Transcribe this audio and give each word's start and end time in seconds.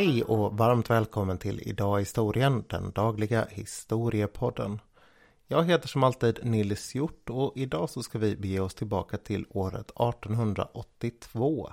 Hej 0.00 0.22
och 0.22 0.58
varmt 0.58 0.90
välkommen 0.90 1.38
till 1.38 1.68
Idag 1.68 1.98
i 1.98 2.02
historien, 2.02 2.64
den 2.68 2.90
dagliga 2.90 3.46
historiepodden. 3.50 4.80
Jag 5.46 5.64
heter 5.64 5.88
som 5.88 6.04
alltid 6.04 6.38
Nils 6.42 6.94
Hjort 6.94 7.30
och 7.30 7.52
idag 7.56 7.90
så 7.90 8.02
ska 8.02 8.18
vi 8.18 8.36
bege 8.36 8.60
oss 8.60 8.74
tillbaka 8.74 9.16
till 9.16 9.46
året 9.50 9.90
1882. 9.90 11.72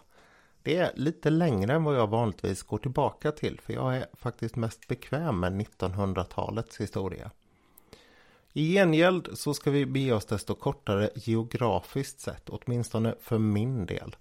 Det 0.62 0.78
är 0.78 0.92
lite 0.96 1.30
längre 1.30 1.74
än 1.74 1.84
vad 1.84 1.96
jag 1.96 2.08
vanligtvis 2.08 2.64
går 2.64 2.78
tillbaka 2.78 3.32
till 3.32 3.60
för 3.60 3.74
jag 3.74 3.98
är 3.98 4.06
faktiskt 4.14 4.56
mest 4.56 4.88
bekväm 4.88 5.40
med 5.40 5.62
1900-talets 5.62 6.82
historia. 6.82 7.32
I 8.54 8.74
gengäld 8.74 9.30
så 9.34 9.54
ska 9.54 9.72
vi 9.72 9.86
bege 9.86 10.14
oss 10.14 10.26
desto 10.26 10.56
kortare 10.56 11.10
geografiskt 11.16 12.20
sett, 12.20 12.50
åtminstone 12.50 13.16
för 13.22 13.38
min 13.38 13.86
del. 13.86 14.16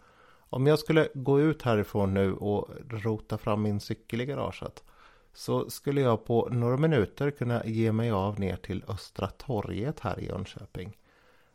Om 0.57 0.67
jag 0.67 0.79
skulle 0.79 1.09
gå 1.15 1.41
ut 1.41 1.63
härifrån 1.63 2.15
nu 2.15 2.33
och 2.35 2.69
rota 2.91 3.39
fram 3.39 3.63
min 3.63 3.81
cykel 3.81 4.21
i 4.21 4.27
garaget 4.27 4.85
så 5.33 5.71
skulle 5.71 6.01
jag 6.01 6.25
på 6.25 6.49
några 6.49 6.77
minuter 6.77 7.31
kunna 7.31 7.65
ge 7.65 7.93
mig 7.93 8.11
av 8.11 8.41
ner 8.41 8.57
till 8.57 8.85
Östra 8.89 9.27
torget 9.27 10.01
här 10.01 10.21
i 10.21 10.27
Jönköping. 10.27 10.97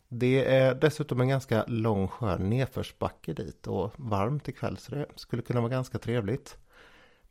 Det 0.08 0.46
är 0.46 0.76
dessutom 0.76 1.22
en 1.22 1.28
ganska 1.28 1.66
lång 1.68 2.08
skön 2.08 2.50
nedförsbacke 2.50 3.34
dit 3.34 3.68
och 3.68 3.92
varmt 3.96 4.48
ikväll 4.48 4.78
så 4.78 4.96
det 4.96 5.06
skulle 5.16 5.42
kunna 5.42 5.62
vara 5.62 5.72
ganska 5.72 5.98
trevligt. 5.98 6.58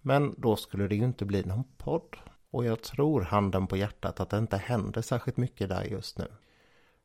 Men 0.00 0.34
då 0.38 0.56
skulle 0.56 0.88
det 0.88 0.94
ju 0.94 1.04
inte 1.04 1.24
bli 1.24 1.42
någon 1.42 1.64
podd. 1.76 2.16
Och 2.50 2.64
jag 2.64 2.82
tror 2.82 3.20
handen 3.20 3.66
på 3.66 3.76
hjärtat 3.76 4.20
att 4.20 4.30
det 4.30 4.38
inte 4.38 4.56
händer 4.56 5.02
särskilt 5.02 5.36
mycket 5.36 5.68
där 5.68 5.84
just 5.84 6.18
nu. 6.18 6.26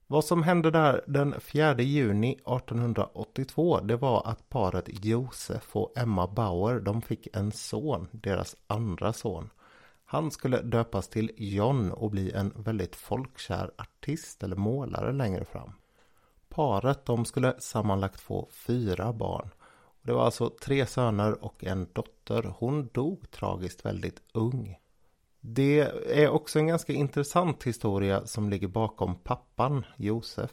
Vad 0.08 0.26
som 0.26 0.44
hände 0.44 0.72
där 0.72 1.04
den 1.08 1.40
4 1.40 1.82
juni 1.82 2.32
1882 2.32 3.80
det 3.80 3.96
var 3.96 4.28
att 4.28 4.50
paret 4.50 5.06
Josef 5.06 5.76
och 5.76 5.98
Emma 5.98 6.28
Bauer 6.28 6.80
de 6.80 7.02
fick 7.02 7.28
en 7.34 7.52
son, 7.52 8.08
deras 8.12 8.56
andra 8.68 9.14
son. 9.14 9.50
Han 10.06 10.32
skulle 10.32 10.62
döpas 10.62 11.08
till 11.08 11.32
John 11.38 11.92
och 11.92 12.12
bli 12.12 12.32
en 12.32 12.54
väldigt 12.56 12.96
folkkär 12.96 13.72
artist 13.78 14.44
eller 14.44 14.56
målare 14.56 15.12
längre 15.12 15.46
fram. 15.46 15.72
Paret 16.50 17.06
de 17.06 17.26
skulle 17.26 17.60
sammanlagt 17.60 18.20
få 18.20 18.50
fyra 18.52 19.14
barn. 19.14 19.50
Det 20.02 20.14
var 20.14 20.26
alltså 20.26 20.50
tre 20.62 20.86
söner 20.86 21.44
och 21.44 21.64
en 21.64 21.88
dotter. 21.94 22.54
Hon 22.58 22.90
dog 22.94 23.32
tragiskt 23.32 23.86
väldigt 23.86 24.22
ung. 24.34 24.78
Det 25.48 25.80
är 26.06 26.30
också 26.30 26.60
en 26.60 26.68
ganska 26.68 26.94
intressant 26.94 27.64
historia 27.64 28.26
som 28.26 28.50
ligger 28.50 28.68
bakom 28.68 29.16
pappan 29.16 29.86
Josef. 29.98 30.52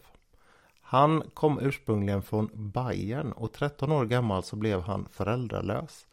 Han 0.80 1.22
kom 1.34 1.58
ursprungligen 1.62 2.22
från 2.22 2.50
Bayern 2.54 3.32
och 3.32 3.52
13 3.52 3.92
år 3.92 4.04
gammal 4.04 4.42
så 4.42 4.56
blev 4.56 4.80
han 4.80 5.08
föräldralös. 5.10 6.06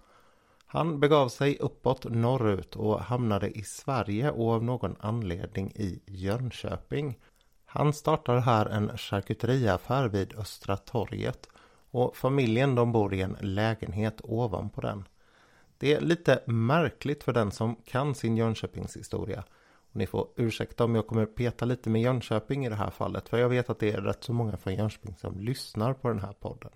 Han 0.65 0.99
begav 0.99 1.29
sig 1.29 1.57
uppåt 1.59 2.03
norrut 2.03 2.75
och 2.75 2.99
hamnade 2.99 3.49
i 3.49 3.63
Sverige 3.63 4.31
och 4.31 4.51
av 4.51 4.63
någon 4.63 4.95
anledning 4.99 5.71
i 5.75 6.01
Jönköping. 6.05 7.17
Han 7.65 7.93
startar 7.93 8.37
här 8.37 8.65
en 8.65 8.97
charkuteriaffär 8.97 10.07
vid 10.07 10.33
Östra 10.39 10.77
torget 10.77 11.49
och 11.91 12.15
familjen 12.15 12.75
de 12.75 12.91
bor 12.91 13.13
i 13.13 13.21
en 13.21 13.37
lägenhet 13.41 14.21
ovanpå 14.23 14.81
den. 14.81 15.03
Det 15.79 15.93
är 15.93 16.01
lite 16.01 16.43
märkligt 16.45 17.23
för 17.23 17.33
den 17.33 17.51
som 17.51 17.75
kan 17.75 18.15
sin 18.15 18.37
Jönköpings 18.37 18.97
historia. 18.97 19.43
Och 19.91 19.95
ni 19.95 20.07
får 20.07 20.27
ursäkta 20.35 20.83
om 20.83 20.95
jag 20.95 21.07
kommer 21.07 21.25
peta 21.25 21.65
lite 21.65 21.89
med 21.89 22.01
Jönköping 22.01 22.65
i 22.65 22.69
det 22.69 22.75
här 22.75 22.89
fallet. 22.89 23.29
För 23.29 23.37
jag 23.37 23.49
vet 23.49 23.69
att 23.69 23.79
det 23.79 23.91
är 23.91 24.01
rätt 24.01 24.23
så 24.23 24.33
många 24.33 24.57
från 24.57 24.75
Jönköping 24.75 25.15
som 25.15 25.39
lyssnar 25.39 25.93
på 25.93 26.07
den 26.07 26.19
här 26.19 26.33
podden. 26.33 26.71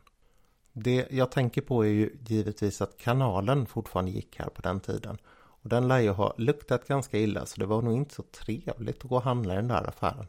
Det 0.73 1.07
jag 1.11 1.31
tänker 1.31 1.61
på 1.61 1.85
är 1.85 1.89
ju 1.89 2.17
givetvis 2.27 2.81
att 2.81 2.97
kanalen 2.97 3.65
fortfarande 3.65 4.11
gick 4.11 4.39
här 4.39 4.49
på 4.49 4.61
den 4.61 4.79
tiden. 4.79 5.17
Och 5.33 5.69
den 5.69 5.87
lär 5.87 5.99
ju 5.99 6.09
ha 6.09 6.33
luktat 6.37 6.87
ganska 6.87 7.17
illa 7.17 7.45
så 7.45 7.59
det 7.59 7.65
var 7.65 7.81
nog 7.81 7.93
inte 7.93 8.15
så 8.15 8.23
trevligt 8.23 9.03
att 9.03 9.09
gå 9.09 9.15
och 9.15 9.23
handla 9.23 9.53
i 9.53 9.55
den 9.55 9.67
där 9.67 9.89
affären. 9.89 10.27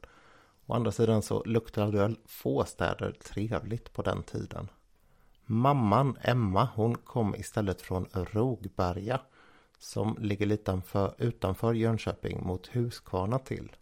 Å 0.67 0.75
andra 0.75 0.93
sidan 0.93 1.23
så 1.23 1.45
luktade 1.45 1.99
väl 1.99 2.19
få 2.27 2.65
städer 2.65 3.13
trevligt 3.13 3.93
på 3.93 4.03
den 4.03 4.23
tiden. 4.23 4.69
Mamman 5.47 6.19
Emma 6.21 6.69
hon 6.75 6.95
kom 6.95 7.35
istället 7.35 7.83
från 7.83 8.07
Rogberga 8.13 9.21
som 9.79 10.17
ligger 10.21 10.47
lite 10.47 10.81
utanför, 11.19 11.75
Jönköping 11.75 12.47
mot 12.47 12.67
Huskvarna 12.67 13.39
till. 13.39 13.73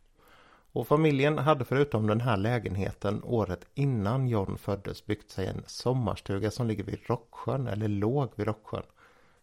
Och 0.72 0.88
familjen 0.88 1.38
hade 1.38 1.64
förutom 1.64 2.06
den 2.06 2.20
här 2.20 2.36
lägenheten 2.36 3.22
året 3.24 3.66
innan 3.74 4.28
John 4.28 4.58
föddes 4.58 5.06
byggt 5.06 5.30
sig 5.30 5.46
en 5.46 5.62
sommarstuga 5.66 6.50
som 6.50 6.66
ligger 6.66 6.84
vid 6.84 6.98
Rocksjön 7.06 7.66
eller 7.66 7.88
låg 7.88 8.30
vid 8.36 8.46
Rocksjön. 8.46 8.82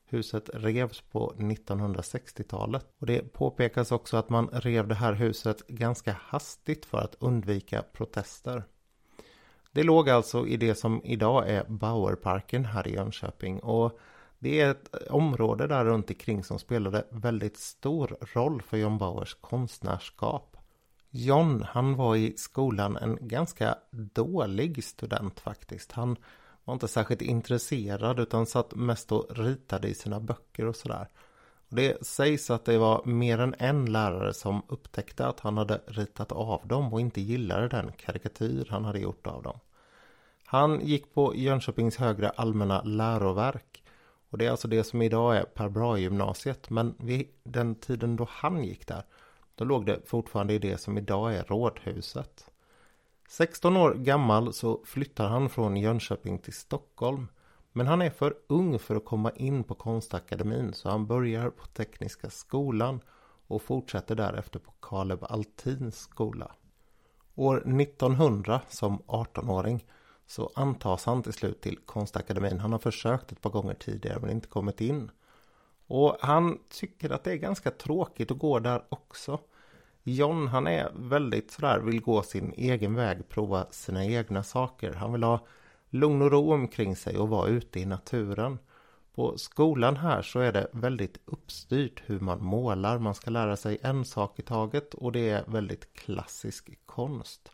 Huset 0.06 0.50
revs 0.54 1.02
på 1.02 1.34
1960-talet 1.38 2.86
och 3.00 3.06
det 3.06 3.34
påpekas 3.34 3.92
också 3.92 4.18
att 4.18 4.30
man 4.30 4.48
rev 4.48 4.88
det 4.88 4.96
här 4.96 5.14
huset 5.14 5.68
ganska 5.68 6.16
hastigt 6.22 6.86
för 6.86 6.98
att 6.98 7.16
undvika 7.20 7.84
protester. 7.94 8.64
Det 9.72 9.84
låg 9.84 10.10
alltså 10.10 10.48
i 10.48 10.58
det 10.58 10.76
som 10.76 11.02
idag 11.04 11.50
är 11.50 11.64
Bauerparken 11.68 12.66
här 12.66 12.88
i 12.88 12.94
Jönköping 12.94 13.60
och 13.60 14.00
det 14.40 14.62
är 14.62 14.72
ett 14.72 15.10
område 15.10 15.68
där 15.68 15.86
runt 15.86 16.10
omkring 16.10 16.44
som 16.44 16.60
spelade 16.60 17.06
väldigt 17.10 17.58
stor 17.58 18.18
roll 18.34 18.62
för 18.62 18.78
John 18.78 18.98
Bauers 18.98 19.34
konstnärskap. 19.42 20.58
John, 21.10 21.66
han 21.70 21.96
var 21.96 22.16
i 22.16 22.34
skolan 22.38 22.98
en 22.98 23.18
ganska 23.22 23.76
dålig 23.92 24.84
student 24.84 25.40
faktiskt. 25.40 25.92
Han 25.92 26.16
var 26.64 26.74
inte 26.74 26.88
särskilt 26.88 27.22
intresserad 27.22 28.20
utan 28.20 28.46
satt 28.46 28.76
mest 28.76 29.12
och 29.12 29.38
ritade 29.38 29.88
i 29.88 29.94
sina 29.94 30.20
böcker 30.20 30.66
och 30.66 30.76
sådär. 30.76 31.08
Det 31.70 32.06
sägs 32.06 32.50
att 32.50 32.66
det 32.66 32.78
var 32.78 33.06
mer 33.06 33.40
än 33.40 33.56
en 33.60 33.86
lärare 33.86 34.34
som 34.34 34.62
upptäckte 34.68 35.28
att 35.28 35.40
han 35.40 35.58
hade 35.58 35.82
ritat 35.88 36.32
av 36.32 36.68
dem 36.68 36.94
och 36.94 37.02
inte 37.02 37.22
gillade 37.22 37.68
den 37.68 37.92
karikatyr 37.92 38.68
han 38.70 38.86
hade 38.86 39.00
gjort 39.00 39.28
av 39.28 39.44
dem. 39.44 39.60
Han 40.46 40.86
gick 40.86 41.14
på 41.14 41.36
Jönköpings 41.36 41.98
högre 41.98 42.30
allmänna 42.30 42.82
läroverk 42.82 43.84
och 44.30 44.38
det 44.38 44.46
är 44.46 44.52
alltså 44.52 44.68
det 44.68 44.84
som 44.84 45.02
idag 45.02 45.38
är 45.38 45.44
Per 45.44 45.70
Brahe-gymnasiet 45.70 46.70
men 46.70 46.96
vid 46.98 47.28
den 47.44 47.76
tiden 47.76 48.16
då 48.16 48.28
han 48.30 48.64
gick 48.64 48.88
där 48.88 49.04
då 49.56 49.66
låg 49.66 49.86
det 49.86 50.00
fortfarande 50.06 50.54
i 50.54 50.60
det 50.60 50.78
som 50.78 50.98
idag 50.98 51.36
är 51.36 51.44
Rådhuset. 51.44 52.52
16 53.30 53.78
år 53.78 53.94
gammal 53.94 54.54
så 54.54 54.82
flyttar 54.86 55.28
han 55.28 55.50
från 55.50 55.78
Jönköping 55.78 56.40
till 56.40 56.54
Stockholm 56.54 57.28
men 57.72 57.88
han 57.88 58.02
är 58.02 58.10
för 58.10 58.36
ung 58.48 58.80
för 58.80 58.96
att 58.96 59.06
komma 59.06 59.32
in 59.32 59.64
på 59.64 59.76
konstakademin 59.76 60.74
så 60.74 60.90
han 60.90 61.08
börjar 61.08 61.50
på 61.50 61.66
Tekniska 61.66 62.30
skolan 62.30 63.02
och 63.48 63.62
fortsätter 63.62 64.16
därefter 64.16 64.60
på 64.60 64.72
Kaleb 64.72 65.24
Altins 65.24 66.00
skola. 66.00 66.52
År 67.36 67.58
1900 67.82 68.62
som 68.70 69.00
18-åring 69.00 69.86
så 70.28 70.52
antas 70.56 71.06
han 71.06 71.24
till 71.24 71.34
slut 71.34 71.62
till 71.62 71.78
konstakademin. 71.86 72.60
Han 72.60 72.72
har 72.72 72.80
försökt 72.80 73.32
ett 73.32 73.42
par 73.42 73.50
gånger 73.50 73.74
tidigare 73.74 74.20
men 74.20 74.30
inte 74.30 74.48
kommit 74.48 74.82
in. 74.82 75.12
Och 75.88 76.18
han 76.20 76.60
tycker 76.70 77.10
att 77.10 77.24
det 77.24 77.32
är 77.32 77.36
ganska 77.36 77.72
tråkigt 77.72 78.32
att 78.32 78.40
gå 78.40 78.60
där 78.60 78.84
också. 78.90 79.40
John 80.04 80.48
han 80.48 80.68
är 80.68 80.92
väldigt 80.96 81.52
sådär, 81.52 81.80
vill 81.80 82.02
gå 82.02 82.22
sin 82.24 82.54
egen 82.58 82.96
väg, 82.96 83.30
prova 83.30 83.66
sina 83.72 84.06
egna 84.06 84.44
saker. 84.44 84.94
Han 84.94 85.12
vill 85.12 85.24
ha 85.24 85.40
lugn 85.90 86.22
och 86.22 86.32
ro 86.32 86.54
omkring 86.54 86.96
sig 86.96 87.18
och 87.18 87.30
vara 87.30 87.48
ute 87.48 87.80
i 87.80 87.86
naturen. 87.86 88.60
På 89.16 89.38
skolan 89.38 89.96
här 89.96 90.22
så 90.22 90.40
är 90.40 90.52
det 90.52 90.68
väldigt 90.72 91.18
uppstyrt 91.26 92.04
hur 92.06 92.20
man 92.20 92.44
målar. 92.44 93.00
Man 93.00 93.16
ska 93.16 93.32
lära 93.32 93.58
sig 93.58 93.78
en 93.82 94.06
sak 94.06 94.40
i 94.40 94.42
taget 94.42 94.94
och 94.94 95.12
det 95.12 95.30
är 95.30 95.44
väldigt 95.48 95.94
klassisk 95.94 96.80
konst. 96.86 97.52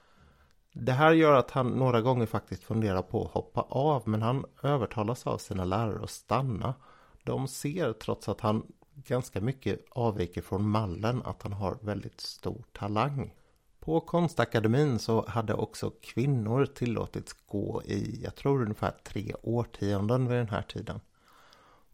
Det 0.74 0.92
här 0.92 1.12
gör 1.12 1.34
att 1.34 1.52
han 1.52 1.68
några 1.68 2.02
gånger 2.02 2.26
faktiskt 2.26 2.64
funderar 2.64 3.02
på 3.02 3.26
att 3.26 3.32
hoppa 3.32 3.62
av 3.62 4.04
men 4.06 4.22
han 4.22 4.46
övertalas 4.64 5.28
av 5.28 5.38
sina 5.38 5.66
lärare 5.66 6.04
att 6.04 6.10
stanna. 6.10 6.74
De 7.24 7.48
ser 7.48 7.94
trots 7.94 8.30
att 8.30 8.42
han 8.42 8.66
ganska 8.96 9.42
mycket 9.42 9.86
avviker 9.92 10.42
från 10.42 10.70
mallen 10.70 11.22
att 11.26 11.44
han 11.44 11.54
har 11.54 11.78
väldigt 11.82 12.22
stor 12.22 12.64
talang. 12.72 13.34
På 13.86 14.00
konstakademin 14.00 15.00
så 15.00 15.26
hade 15.28 15.54
också 15.54 15.92
kvinnor 16.02 16.66
tillåtits 16.66 17.34
gå 17.48 17.84
i, 17.86 18.22
jag 18.24 18.36
tror 18.36 18.62
ungefär 18.62 18.92
tre 19.04 19.36
årtionden 19.42 20.28
vid 20.28 20.38
den 20.38 20.50
här 20.50 20.62
tiden. 20.62 21.00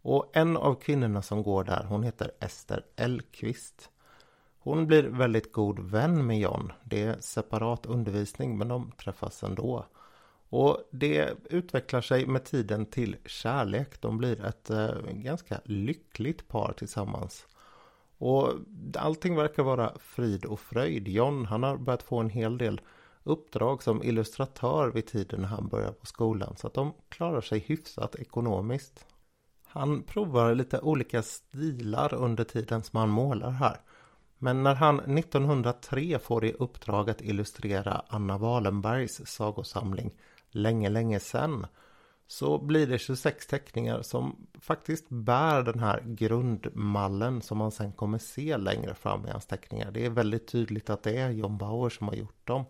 Och 0.02 0.32
en 0.34 0.58
av 0.58 0.76
kvinnorna 0.76 1.22
som 1.22 1.44
går 1.44 1.64
där, 1.64 1.84
hon 1.84 2.04
heter 2.04 2.32
Ester 2.40 2.86
Elkvist. 2.96 3.90
Hon 4.60 4.88
blir 4.88 5.04
väldigt 5.04 5.52
god 5.52 5.80
vän 5.80 6.26
med 6.26 6.40
John. 6.40 6.72
Det 6.84 7.04
är 7.04 7.18
separat 7.20 7.86
undervisning 7.86 8.58
men 8.58 8.68
de 8.68 8.92
träffas 8.92 9.44
ändå. 9.44 9.86
Och 10.50 10.90
det 10.92 11.34
utvecklar 11.50 12.02
sig 12.02 12.28
med 12.28 12.44
tiden 12.44 12.86
till 12.86 13.18
kärlek. 13.26 14.02
De 14.02 14.18
blir 14.18 14.46
ett 14.46 14.70
eh, 14.70 14.96
ganska 15.12 15.62
lyckligt 15.66 16.48
par 16.48 16.74
tillsammans. 16.78 17.48
Och 18.22 18.54
allting 18.98 19.36
verkar 19.36 19.64
vara 19.64 19.94
frid 20.00 20.46
och 20.46 20.60
fröjd. 20.60 21.08
John 21.08 21.46
han 21.46 21.64
har 21.64 21.78
börjat 21.78 22.04
få 22.04 22.18
en 22.20 22.30
hel 22.30 22.58
del 22.58 22.82
uppdrag 23.24 23.84
som 23.84 24.04
illustratör 24.04 24.92
vid 24.92 25.08
tiden 25.08 25.42
när 25.42 25.48
han 25.48 25.68
börjar 25.68 25.92
på 25.92 26.06
skolan. 26.06 26.56
Så 26.58 26.68
att 26.68 26.74
de 26.74 26.94
klarar 27.10 27.42
sig 27.42 27.60
hyfsat 27.60 28.16
ekonomiskt. 28.16 29.06
Han 29.66 30.04
provar 30.04 30.56
lite 30.56 30.80
olika 30.80 31.22
stilar 31.22 32.14
under 32.14 32.44
tiden 32.44 32.84
som 32.84 33.00
han 33.00 33.10
målar 33.10 33.50
här. 33.50 33.78
Men 34.38 34.64
när 34.64 34.76
han 34.76 35.00
1903 35.00 36.20
får 36.20 36.46
i 36.46 36.54
uppdrag 36.54 37.10
att 37.10 37.22
illustrera 37.22 38.02
Anna 38.08 38.38
Wallenbergs 38.38 39.22
sagosamling 39.26 40.12
Länge, 40.52 40.90
länge 40.90 41.20
sen 41.20 41.66
så 42.32 42.58
blir 42.58 42.88
det 42.88 43.00
26 43.00 43.48
teckningar 43.48 44.02
som 44.02 44.48
faktiskt 44.60 45.10
bär 45.10 45.64
den 45.64 45.80
här 45.80 46.04
grundmallen 46.06 47.42
som 47.42 47.58
man 47.58 47.72
sen 47.72 47.92
kommer 47.92 48.18
se 48.18 48.58
längre 48.58 48.96
fram 48.96 49.26
i 49.26 49.30
hans 49.30 49.46
teckningar. 49.46 49.92
Det 49.92 50.06
är 50.06 50.10
väldigt 50.10 50.48
tydligt 50.48 50.90
att 50.90 51.04
det 51.04 51.18
är 51.18 51.30
John 51.30 51.58
Bauer 51.58 51.90
som 51.90 52.08
har 52.08 52.16
gjort 52.16 52.48
dem. 52.48 52.66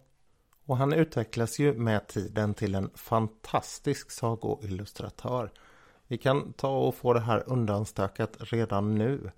Och 0.65 0.77
han 0.77 0.93
utvecklas 0.93 1.59
ju 1.59 1.73
med 1.73 2.07
tiden 2.07 2.53
till 2.53 2.75
en 2.75 2.89
fantastisk 2.95 4.11
sagoillustratör. 4.11 5.51
Vi 6.07 6.17
kan 6.17 6.53
ta 6.53 6.77
och 6.77 6.95
få 6.95 7.13
det 7.13 7.19
här 7.19 7.43
undanstökat 7.45 8.37
redan 8.39 8.95
nu. 8.95 9.31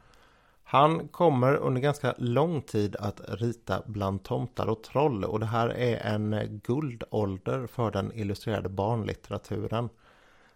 Han 0.63 1.07
kommer 1.07 1.55
under 1.55 1.81
ganska 1.81 2.15
lång 2.17 2.61
tid 2.61 2.95
att 2.95 3.21
rita 3.27 3.81
bland 3.85 4.23
tomtar 4.23 4.67
och 4.67 4.83
troll 4.83 5.23
och 5.23 5.39
det 5.39 5.45
här 5.45 5.69
är 5.69 6.13
en 6.13 6.59
guldålder 6.63 7.67
för 7.67 7.91
den 7.91 8.11
illustrerade 8.15 8.69
barnlitteraturen. 8.69 9.89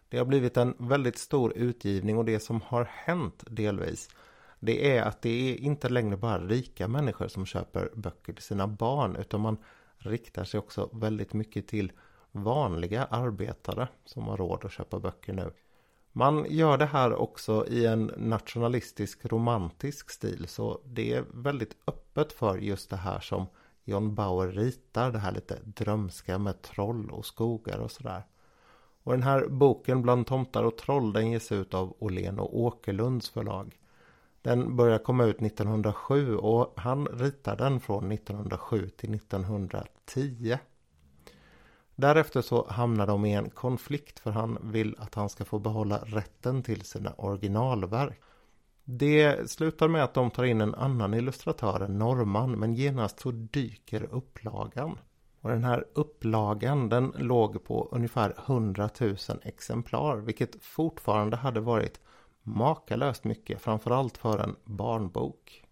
Det 0.10 0.18
har 0.18 0.26
blivit 0.26 0.58
en 0.58 0.76
väldigt 0.78 1.18
stor 1.18 1.58
utgivning 1.58 2.18
och 2.18 2.26
det 2.26 2.40
som 2.40 2.62
har 2.62 2.84
hänt 2.84 3.44
delvis 3.48 4.10
det 4.60 4.98
är 4.98 5.02
att 5.02 5.22
det 5.22 5.52
är 5.52 5.56
inte 5.56 5.90
längre 5.90 6.18
bara 6.18 6.40
rika 6.40 6.88
människor 6.88 7.28
som 7.28 7.46
köper 7.46 7.90
böcker 7.96 8.34
till 8.34 8.44
sina 8.44 8.68
barn 8.68 9.16
utan 9.16 9.42
man 9.42 9.58
riktar 9.98 10.44
sig 10.44 10.58
också 10.58 10.90
väldigt 10.94 11.34
mycket 11.34 11.68
till 11.68 11.92
vanliga 12.32 13.06
arbetare 13.06 13.88
som 14.06 14.24
har 14.28 14.38
råd 14.38 14.66
att 14.66 14.72
köpa 14.72 15.00
böcker 15.00 15.34
nu. 15.34 15.52
Man 16.12 16.46
gör 16.50 16.78
det 16.78 16.86
här 16.86 17.14
också 17.14 17.68
i 17.68 17.86
en 17.86 18.12
nationalistisk 18.18 19.26
romantisk 19.26 20.10
stil 20.10 20.48
så 20.48 20.82
det 20.86 21.14
är 21.14 21.26
väldigt 21.34 21.78
öppet 21.88 22.34
för 22.34 22.58
just 22.58 22.90
det 22.90 22.96
här 22.96 23.20
som 23.20 23.46
John 23.84 24.16
Bauer 24.16 24.48
ritar, 24.48 25.12
det 25.12 25.20
här 25.20 25.32
lite 25.32 25.60
drömska 25.64 26.38
med 26.38 26.62
troll 26.62 27.12
och 27.12 27.26
skogar 27.26 27.80
och 27.80 27.92
sådär. 27.92 28.24
Och 29.08 29.14
den 29.14 29.24
här 29.24 29.48
boken 29.48 30.02
Bland 30.02 30.28
tomtar 30.28 30.64
och 30.64 30.78
troll 30.78 31.14
den 31.14 31.32
ges 31.32 31.52
ut 31.52 31.74
av 31.74 31.96
Åhlén 32.00 32.40
och 32.40 32.60
Åkerlunds 32.60 33.30
förlag. 33.30 33.80
Den 34.42 34.76
börjar 34.76 35.00
komma 35.00 35.26
ut 35.26 35.42
1907 35.42 36.36
och 36.36 36.74
han 36.76 37.08
ritar 37.08 37.56
den 37.56 37.80
från 37.80 38.12
1907 38.12 38.90
till 38.90 39.16
1910. 39.16 40.58
Därefter 41.96 42.42
så 42.42 42.68
hamnar 42.70 43.08
de 43.08 43.26
i 43.26 43.34
en 43.34 43.50
konflikt 43.50 44.20
för 44.20 44.32
han 44.32 44.58
vill 44.62 44.96
att 45.00 45.16
han 45.16 45.30
ska 45.30 45.46
få 45.46 45.60
behålla 45.60 45.98
rätten 45.98 46.64
till 46.64 46.82
sina 46.82 47.14
originalverk. 47.18 48.22
Det 48.84 49.50
slutar 49.50 49.88
med 49.88 50.04
att 50.04 50.14
de 50.14 50.32
tar 50.32 50.44
in 50.44 50.62
en 50.62 50.76
annan 50.76 51.14
illustratör, 51.14 51.80
en 51.80 52.00
norrman, 52.00 52.52
men 52.52 52.74
genast 52.74 53.20
så 53.20 53.32
dyker 53.32 54.04
upplagan. 54.12 54.98
Och 55.42 55.50
den 55.50 55.64
här 55.64 55.86
upplagan 55.94 56.90
den 56.90 57.14
låg 57.18 57.64
på 57.64 57.90
ungefär 57.92 58.36
100 58.46 58.90
000 59.00 59.16
exemplar, 59.44 60.18
vilket 60.18 60.64
fortfarande 60.64 61.38
hade 61.38 61.60
varit 61.60 62.00
makalöst 62.44 63.24
mycket, 63.24 63.62
framförallt 63.62 64.18
för 64.18 64.40
en 64.40 64.56
barnbok. 64.64 65.64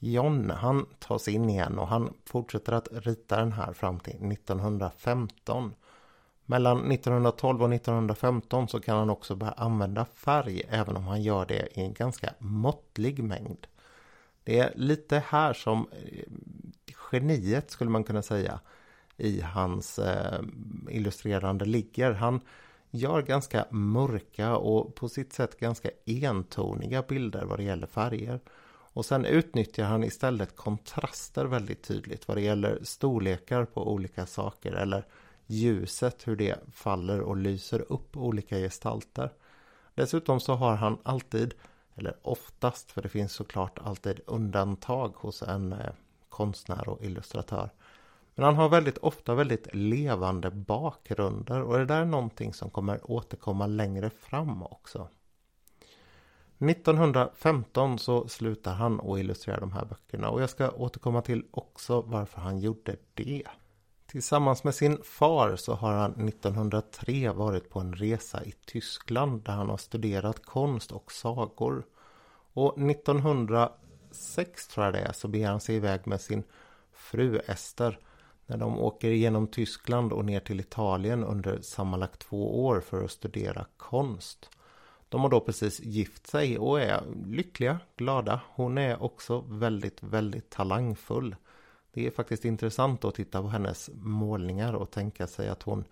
John, 0.00 0.50
han 0.50 0.86
tas 0.98 1.28
in 1.28 1.50
igen 1.50 1.78
och 1.78 1.88
han 1.88 2.14
fortsätter 2.24 2.72
att 2.72 2.88
rita 2.90 3.36
den 3.36 3.52
här 3.52 3.72
fram 3.72 4.00
till 4.00 4.32
1915. 4.32 5.74
Mellan 6.46 6.92
1912 6.92 7.62
och 7.62 7.74
1915 7.74 8.68
så 8.68 8.80
kan 8.80 8.98
han 8.98 9.10
också 9.10 9.34
börja 9.36 9.52
använda 9.52 10.04
färg 10.04 10.62
även 10.68 10.96
om 10.96 11.04
han 11.04 11.22
gör 11.22 11.46
det 11.46 11.78
i 11.78 11.80
en 11.80 11.94
ganska 11.94 12.34
måttlig 12.38 13.24
mängd. 13.24 13.66
Det 14.44 14.58
är 14.58 14.72
lite 14.76 15.22
här 15.28 15.52
som 15.52 15.88
eh, 15.92 16.24
geniet 17.10 17.70
skulle 17.70 17.90
man 17.90 18.04
kunna 18.04 18.22
säga 18.22 18.60
i 19.16 19.40
hans 19.40 19.98
eh, 19.98 20.40
illustrerande 20.90 21.64
ligger. 21.64 22.12
Han 22.12 22.40
gör 22.90 23.22
ganska 23.22 23.66
mörka 23.70 24.56
och 24.56 24.94
på 24.94 25.08
sitt 25.08 25.32
sätt 25.32 25.60
ganska 25.60 25.90
entoniga 26.06 27.02
bilder 27.02 27.44
vad 27.44 27.58
det 27.58 27.64
gäller 27.64 27.86
färger. 27.86 28.40
Och 28.94 29.04
sen 29.04 29.24
utnyttjar 29.24 29.84
han 29.84 30.04
istället 30.04 30.56
kontraster 30.56 31.44
väldigt 31.44 31.82
tydligt 31.82 32.28
vad 32.28 32.36
det 32.36 32.40
gäller 32.40 32.78
storlekar 32.82 33.64
på 33.64 33.92
olika 33.92 34.26
saker 34.26 34.72
eller 34.72 35.04
ljuset, 35.46 36.28
hur 36.28 36.36
det 36.36 36.58
faller 36.72 37.20
och 37.20 37.36
lyser 37.36 37.92
upp 37.92 38.16
olika 38.16 38.56
gestalter. 38.56 39.32
Dessutom 39.94 40.40
så 40.40 40.54
har 40.54 40.76
han 40.76 40.98
alltid, 41.02 41.54
eller 41.94 42.16
oftast, 42.22 42.92
för 42.92 43.02
det 43.02 43.08
finns 43.08 43.32
såklart 43.32 43.78
alltid 43.78 44.20
undantag 44.26 45.14
hos 45.16 45.42
en 45.42 45.72
eh, 45.72 45.92
konstnär 46.28 46.88
och 46.88 47.04
illustratör. 47.04 47.70
Men 48.34 48.44
han 48.44 48.56
har 48.56 48.68
väldigt 48.68 48.98
ofta 48.98 49.34
väldigt 49.34 49.74
levande 49.74 50.50
bakgrunder 50.50 51.62
och 51.62 51.78
det 51.78 51.84
där 51.84 52.00
är 52.00 52.04
någonting 52.04 52.54
som 52.54 52.70
kommer 52.70 53.10
återkomma 53.10 53.66
längre 53.66 54.10
fram 54.10 54.62
också. 54.62 55.08
1915 56.58 57.98
så 57.98 58.28
slutar 58.28 58.74
han 58.74 59.00
att 59.00 59.18
illustrera 59.18 59.60
de 59.60 59.72
här 59.72 59.84
böckerna 59.84 60.28
och 60.30 60.42
jag 60.42 60.50
ska 60.50 60.70
återkomma 60.70 61.22
till 61.22 61.44
också 61.50 62.00
varför 62.00 62.40
han 62.40 62.58
gjorde 62.58 62.96
det. 63.14 63.42
Tillsammans 64.06 64.64
med 64.64 64.74
sin 64.74 65.02
far 65.02 65.56
så 65.56 65.74
har 65.74 65.92
han 65.92 66.28
1903 66.28 67.30
varit 67.30 67.70
på 67.70 67.80
en 67.80 67.94
resa 67.94 68.44
i 68.44 68.52
Tyskland 68.66 69.42
där 69.42 69.52
han 69.52 69.68
har 69.68 69.76
studerat 69.76 70.46
konst 70.46 70.92
och 70.92 71.12
sagor. 71.12 71.86
Och 72.52 72.78
1906 72.78 74.68
tror 74.68 74.84
jag 74.84 74.94
det 74.94 75.00
är 75.00 75.12
så 75.12 75.28
beger 75.28 75.48
han 75.48 75.60
sig 75.60 75.76
iväg 75.76 76.06
med 76.06 76.20
sin 76.20 76.42
fru 76.92 77.40
Ester 77.46 77.98
när 78.46 78.56
de 78.56 78.78
åker 78.78 79.10
genom 79.10 79.46
Tyskland 79.46 80.12
och 80.12 80.24
ner 80.24 80.40
till 80.40 80.60
Italien 80.60 81.24
under 81.24 81.60
sammanlagt 81.60 82.20
två 82.20 82.64
år 82.64 82.80
för 82.80 83.04
att 83.04 83.10
studera 83.10 83.66
konst. 83.76 84.50
De 85.08 85.20
har 85.20 85.28
då 85.28 85.40
precis 85.40 85.80
gift 85.80 86.26
sig 86.26 86.58
och 86.58 86.80
är 86.80 87.02
lyckliga, 87.26 87.78
glada. 87.96 88.40
Hon 88.54 88.78
är 88.78 89.02
också 89.02 89.40
väldigt, 89.40 90.02
väldigt 90.02 90.50
talangfull. 90.50 91.36
Det 91.92 92.06
är 92.06 92.10
faktiskt 92.10 92.44
intressant 92.44 93.04
att 93.04 93.14
titta 93.14 93.42
på 93.42 93.48
hennes 93.48 93.90
målningar 93.94 94.72
och 94.72 94.90
tänka 94.90 95.26
sig 95.26 95.48
att 95.48 95.62
hon 95.62 95.84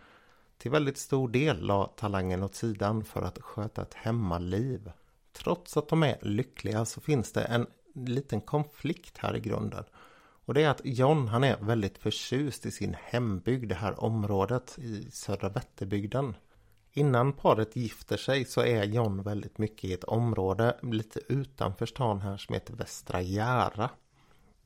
till 0.58 0.70
väldigt 0.70 0.98
stor 0.98 1.28
del 1.28 1.66
la 1.66 1.86
talangen 1.86 2.42
åt 2.42 2.54
sidan 2.54 3.04
för 3.04 3.22
att 3.22 3.38
sköta 3.42 3.82
ett 3.82 3.94
hemmaliv. 3.94 4.92
Trots 5.32 5.76
att 5.76 5.88
de 5.88 6.02
är 6.02 6.18
lyckliga 6.22 6.84
så 6.84 7.00
finns 7.00 7.32
det 7.32 7.42
en 7.42 7.66
liten 7.94 8.40
konflikt 8.40 9.18
här 9.18 9.36
i 9.36 9.40
grunden. 9.40 9.84
Och 10.44 10.54
det 10.54 10.62
är 10.62 10.68
att 10.68 10.80
John 10.84 11.28
han 11.28 11.44
är 11.44 11.56
väldigt 11.56 11.98
förtjust 11.98 12.66
i 12.66 12.70
sin 12.70 12.96
hembygd, 13.04 13.68
det 13.68 13.74
här 13.74 14.04
området 14.04 14.78
i 14.78 15.10
södra 15.10 15.48
Vätterbygden. 15.48 16.36
Innan 16.92 17.32
paret 17.32 17.76
gifter 17.76 18.16
sig 18.16 18.44
så 18.44 18.60
är 18.60 18.84
John 18.84 19.22
väldigt 19.22 19.58
mycket 19.58 19.84
i 19.84 19.92
ett 19.92 20.04
område 20.04 20.76
lite 20.82 21.20
utanför 21.28 21.86
stan 21.86 22.20
här 22.20 22.36
som 22.36 22.54
heter 22.54 22.74
Västra 22.74 23.20
Jära. 23.20 23.90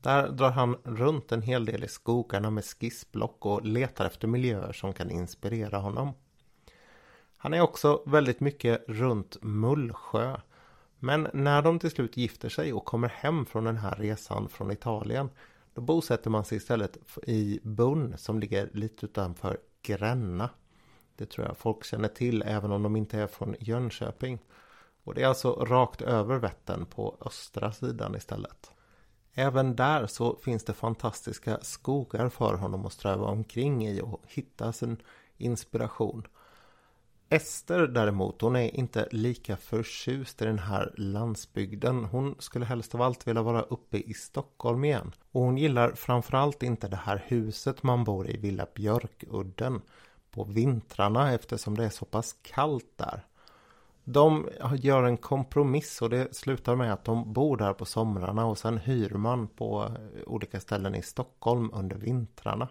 Där 0.01 0.29
drar 0.29 0.51
han 0.51 0.75
runt 0.83 1.31
en 1.31 1.41
hel 1.41 1.65
del 1.65 1.83
i 1.83 1.87
skogarna 1.87 2.49
med 2.49 2.65
skissblock 2.65 3.45
och 3.45 3.65
letar 3.65 4.05
efter 4.05 4.27
miljöer 4.27 4.73
som 4.73 4.93
kan 4.93 5.11
inspirera 5.11 5.77
honom. 5.77 6.13
Han 7.37 7.53
är 7.53 7.61
också 7.61 8.03
väldigt 8.05 8.39
mycket 8.39 8.83
runt 8.87 9.37
Mullsjö. 9.41 10.37
Men 10.99 11.27
när 11.33 11.61
de 11.61 11.79
till 11.79 11.91
slut 11.91 12.17
gifter 12.17 12.49
sig 12.49 12.73
och 12.73 12.85
kommer 12.85 13.09
hem 13.09 13.45
från 13.45 13.63
den 13.63 13.77
här 13.77 13.95
resan 13.95 14.49
från 14.49 14.71
Italien 14.71 15.29
då 15.77 15.81
bosätter 15.81 16.29
man 16.29 16.45
sig 16.45 16.57
istället 16.57 16.97
i 17.23 17.59
Bunn 17.63 18.17
som 18.17 18.39
ligger 18.39 18.69
lite 18.73 19.05
utanför 19.05 19.57
Gränna. 19.81 20.49
Det 21.15 21.25
tror 21.25 21.47
jag 21.47 21.57
folk 21.57 21.83
känner 21.83 22.07
till 22.07 22.43
även 22.45 22.71
om 22.71 22.83
de 22.83 22.95
inte 22.95 23.19
är 23.19 23.27
från 23.27 23.55
Jönköping. 23.59 24.39
Och 25.03 25.13
det 25.13 25.23
är 25.23 25.27
alltså 25.27 25.51
rakt 25.53 26.01
över 26.01 26.37
Vättern 26.37 26.85
på 26.85 27.17
östra 27.21 27.71
sidan 27.71 28.15
istället. 28.15 28.71
Även 29.33 29.75
där 29.75 30.07
så 30.07 30.35
finns 30.35 30.65
det 30.65 30.73
fantastiska 30.73 31.59
skogar 31.61 32.29
för 32.29 32.53
honom 32.53 32.85
att 32.85 32.93
ströva 32.93 33.25
omkring 33.25 33.87
i 33.87 34.01
och 34.01 34.21
hitta 34.27 34.73
sin 34.73 34.97
inspiration. 35.37 36.27
Ester 37.29 37.87
däremot, 37.87 38.41
hon 38.41 38.55
är 38.55 38.75
inte 38.75 39.07
lika 39.11 39.57
förtjust 39.57 40.41
i 40.41 40.45
den 40.45 40.59
här 40.59 40.93
landsbygden. 40.97 42.05
Hon 42.05 42.35
skulle 42.39 42.65
helst 42.65 42.95
av 42.95 43.01
allt 43.01 43.27
vilja 43.27 43.41
vara 43.41 43.61
uppe 43.61 43.97
i 43.97 44.13
Stockholm 44.13 44.83
igen. 44.83 45.11
Och 45.31 45.41
hon 45.41 45.57
gillar 45.57 45.91
framförallt 45.91 46.63
inte 46.63 46.87
det 46.87 46.95
här 46.95 47.23
huset 47.27 47.83
man 47.83 48.03
bor 48.03 48.29
i, 48.29 48.37
Villa 48.37 48.67
Björkudden, 48.75 49.81
på 50.31 50.43
vintrarna 50.43 51.33
eftersom 51.33 51.77
det 51.77 51.85
är 51.85 51.89
så 51.89 52.05
pass 52.05 52.35
kallt 52.41 52.91
där. 52.95 53.25
De 54.03 54.49
gör 54.77 55.03
en 55.03 55.17
kompromiss 55.17 56.01
och 56.01 56.09
det 56.09 56.35
slutar 56.35 56.75
med 56.75 56.93
att 56.93 57.05
de 57.05 57.33
bor 57.33 57.57
där 57.57 57.73
på 57.73 57.85
somrarna 57.85 58.45
och 58.45 58.57
sen 58.57 58.77
hyr 58.77 59.09
man 59.09 59.47
på 59.47 59.91
olika 60.25 60.59
ställen 60.59 60.95
i 60.95 61.01
Stockholm 61.01 61.69
under 61.73 61.95
vintrarna. 61.95 62.67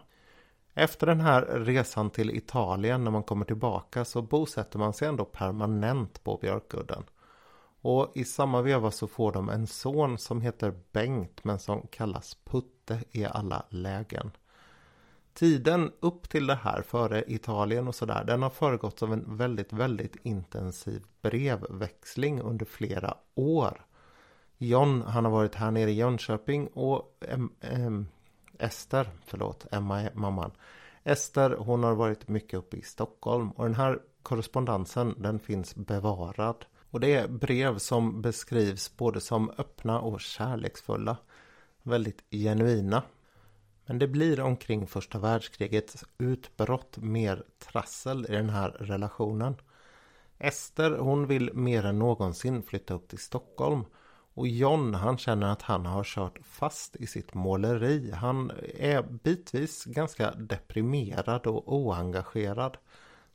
Efter 0.79 1.07
den 1.07 1.21
här 1.21 1.41
resan 1.41 2.09
till 2.09 2.29
Italien 2.29 3.03
när 3.03 3.11
man 3.11 3.23
kommer 3.23 3.45
tillbaka 3.45 4.05
så 4.05 4.21
bosätter 4.21 4.79
man 4.79 4.93
sig 4.93 5.07
ändå 5.07 5.25
permanent 5.25 6.23
på 6.23 6.37
Björkudden. 6.37 7.03
Och 7.81 8.11
i 8.15 8.23
samma 8.23 8.61
veva 8.61 8.91
så 8.91 9.07
får 9.07 9.31
de 9.31 9.49
en 9.49 9.67
son 9.67 10.17
som 10.17 10.41
heter 10.41 10.73
Bengt 10.91 11.43
men 11.43 11.59
som 11.59 11.87
kallas 11.87 12.37
Putte 12.43 13.03
i 13.11 13.25
alla 13.25 13.65
lägen. 13.69 14.31
Tiden 15.33 15.91
upp 15.99 16.29
till 16.29 16.47
det 16.47 16.55
här, 16.55 16.81
före 16.81 17.23
Italien 17.27 17.87
och 17.87 17.95
sådär, 17.95 18.23
den 18.23 18.43
har 18.43 18.49
föregått 18.49 19.03
av 19.03 19.13
en 19.13 19.37
väldigt, 19.37 19.73
väldigt 19.73 20.15
intensiv 20.23 21.03
brevväxling 21.21 22.41
under 22.41 22.65
flera 22.65 23.17
år. 23.35 23.85
John, 24.57 25.01
han 25.01 25.25
har 25.25 25.31
varit 25.31 25.55
här 25.55 25.71
nere 25.71 25.91
i 25.91 25.93
Jönköping 25.93 26.67
och 26.67 27.23
äm, 27.29 27.49
äm, 27.61 28.07
Ester, 28.59 29.09
förlåt, 29.25 29.65
Emma 29.71 30.01
är 30.01 30.11
mamman. 30.13 30.51
Ester, 31.03 31.49
hon 31.49 31.83
har 31.83 31.95
varit 31.95 32.27
mycket 32.27 32.59
uppe 32.59 32.77
i 32.77 32.81
Stockholm 32.81 33.51
och 33.51 33.65
den 33.65 33.75
här 33.75 33.99
korrespondensen, 34.21 35.15
den 35.17 35.39
finns 35.39 35.75
bevarad. 35.75 36.65
Och 36.91 36.99
det 36.99 37.13
är 37.13 37.27
brev 37.27 37.77
som 37.77 38.21
beskrivs 38.21 38.97
både 38.97 39.21
som 39.21 39.51
öppna 39.57 39.99
och 39.99 40.21
kärleksfulla. 40.21 41.17
Väldigt 41.83 42.23
genuina. 42.31 43.03
Men 43.85 43.99
det 43.99 44.07
blir 44.07 44.41
omkring 44.41 44.87
första 44.87 45.19
världskrigets 45.19 46.05
utbrott 46.17 46.97
mer 46.97 47.43
trassel 47.59 48.25
i 48.29 48.31
den 48.31 48.49
här 48.49 48.69
relationen. 48.69 49.55
Ester 50.37 50.91
hon 50.91 51.27
vill 51.27 51.53
mer 51.53 51.85
än 51.85 51.99
någonsin 51.99 52.63
flytta 52.63 52.93
upp 52.93 53.07
till 53.07 53.19
Stockholm. 53.19 53.85
Och 54.37 54.47
John 54.47 54.93
han 54.93 55.17
känner 55.17 55.47
att 55.47 55.61
han 55.61 55.85
har 55.85 56.03
kört 56.03 56.39
fast 56.43 56.95
i 56.95 57.07
sitt 57.07 57.33
måleri. 57.33 58.11
Han 58.11 58.51
är 58.75 59.01
bitvis 59.01 59.85
ganska 59.85 60.31
deprimerad 60.31 61.47
och 61.47 61.73
oengagerad. 61.73 62.77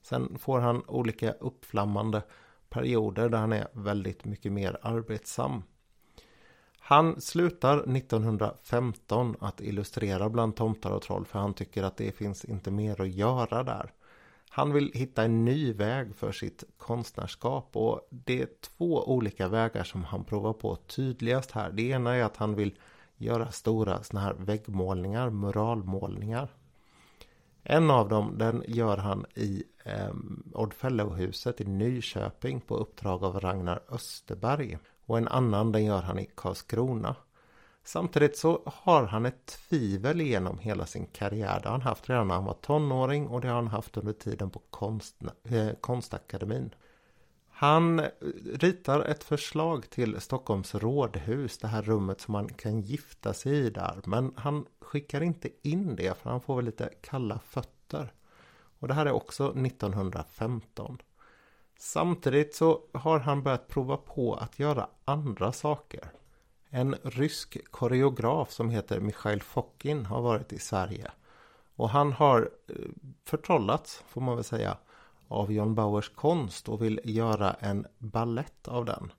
Sen 0.03 0.39
får 0.39 0.61
han 0.61 0.83
olika 0.87 1.33
uppflammande 1.33 2.23
perioder 2.69 3.29
där 3.29 3.39
han 3.39 3.53
är 3.53 3.69
väldigt 3.73 4.25
mycket 4.25 4.53
mer 4.53 4.79
arbetsam. 4.83 5.63
Han 6.79 7.21
slutar 7.21 7.97
1915 7.97 9.37
att 9.41 9.61
illustrera 9.61 10.29
bland 10.29 10.57
tomtar 10.57 10.91
och 10.91 11.03
troll 11.03 11.25
för 11.25 11.39
han 11.39 11.55
tycker 11.55 11.83
att 11.83 11.97
det 11.97 12.13
finns 12.13 12.45
inte 12.45 12.71
mer 12.71 13.01
att 13.01 13.11
göra 13.11 13.63
där. 13.63 13.93
Han 14.55 14.73
vill 14.73 14.91
hitta 14.95 15.23
en 15.23 15.45
ny 15.45 15.73
väg 15.73 16.17
för 16.17 16.33
sitt 16.33 16.65
konstnärskap 16.79 17.77
och 17.77 18.09
det 18.11 18.43
är 18.43 18.49
två 18.61 19.05
olika 19.05 19.49
vägar 19.49 19.85
som 19.85 20.05
han 20.05 20.25
provar 20.25 20.53
på 20.53 20.77
tydligast 20.77 21.51
här. 21.51 21.73
Det 21.73 21.83
ena 21.83 22.15
är 22.15 22.25
att 22.25 22.37
han 22.37 22.55
vill 22.55 22.79
göra 23.17 23.51
stora 23.51 24.03
såna 24.03 24.21
här 24.21 24.35
väggmålningar, 24.35 25.31
muralmålningar. 25.31 26.49
En 27.63 27.91
av 27.91 28.09
dem 28.09 28.39
den 28.39 28.65
gör 28.67 28.97
han 28.97 29.27
i 29.35 29.65
eh, 29.85 30.15
Odd 30.53 30.75
Fellow-huset 30.75 31.61
i 31.61 31.65
Nyköping 31.65 32.61
på 32.61 32.77
uppdrag 32.77 33.25
av 33.25 33.41
Ragnar 33.41 33.83
Österberg. 33.89 34.79
Och 35.07 35.19
en 35.19 35.29
annan 35.29 35.73
den 35.73 35.85
gör 35.85 36.03
han 36.03 36.19
i 36.19 36.31
Karlskrona. 36.35 37.17
Samtidigt 37.85 38.37
så 38.37 38.63
har 38.67 39.07
han 39.07 39.27
ett 39.27 39.47
tvivel 39.47 40.21
genom 40.21 40.59
hela 40.59 40.87
sin 40.87 41.07
karriär. 41.07 41.61
Det 41.63 41.69
har 41.69 41.73
han 41.73 41.83
haft 41.83 42.11
redan 42.11 42.29
när 42.29 42.35
han 42.35 42.45
var 42.45 42.55
tonåring 42.55 43.29
och 43.29 43.41
det 43.41 43.49
har 43.49 43.55
han 43.55 43.67
haft 43.67 43.97
under 43.97 44.13
tiden 44.13 44.51
på 44.51 44.59
konst, 44.71 45.17
eh, 45.45 45.69
Konstakademin. 45.81 46.75
Han 47.49 47.99
eh, 47.99 48.09
ritar 48.55 49.01
ett 49.01 49.25
förslag 49.25 49.91
till 49.91 50.21
Stockholms 50.21 50.75
rådhus, 50.75 51.59
det 51.59 51.69
här 51.69 51.83
rummet 51.83 52.21
som 52.21 52.33
man 52.33 52.49
kan 52.49 52.81
gifta 52.81 53.35
sig 53.35 53.53
i 53.53 53.71
där. 53.71 54.01
Men 54.05 54.33
han 54.37 54.67
skickar 54.81 55.21
inte 55.21 55.49
in 55.63 55.97
det 55.97 56.19
för 56.19 56.31
han 56.31 56.41
får 56.41 56.57
väl 56.57 56.65
lite 56.65 56.91
kalla 57.01 57.39
fötter. 57.39 58.13
Och 58.79 58.89
det 58.89 58.95
här 58.95 59.07
är 59.07 59.13
också 59.13 59.45
1915. 59.67 60.99
Samtidigt 61.79 62.55
så 62.55 62.81
har 62.93 63.19
han 63.19 63.43
börjat 63.43 63.69
prova 63.69 63.97
på 63.97 64.35
att 64.35 64.59
göra 64.59 64.89
andra 65.05 65.53
saker. 65.53 66.13
En 66.75 66.95
rysk 67.03 67.59
koreograf 67.71 68.53
som 68.53 68.71
heter 68.71 69.01
Mikhail 69.01 69.43
Fokin 69.43 70.07
har 70.07 70.23
varit 70.23 70.53
i 70.53 70.59
Sverige. 70.59 71.11
Och 71.77 71.91
han 71.91 72.13
har 72.13 72.51
eh, 72.69 72.75
förtrollats, 73.25 74.05
får 74.09 74.21
man 74.21 74.35
väl 74.35 74.45
säga, 74.45 74.77
av 75.29 75.53
John 75.53 75.75
Bauers 75.75 76.09
konst 76.09 76.69
och 76.69 76.83
vill 76.83 77.01
göra 77.05 77.53
en 77.53 77.87
ballett 77.99 78.69
av 78.69 78.85
den. 78.85 79.13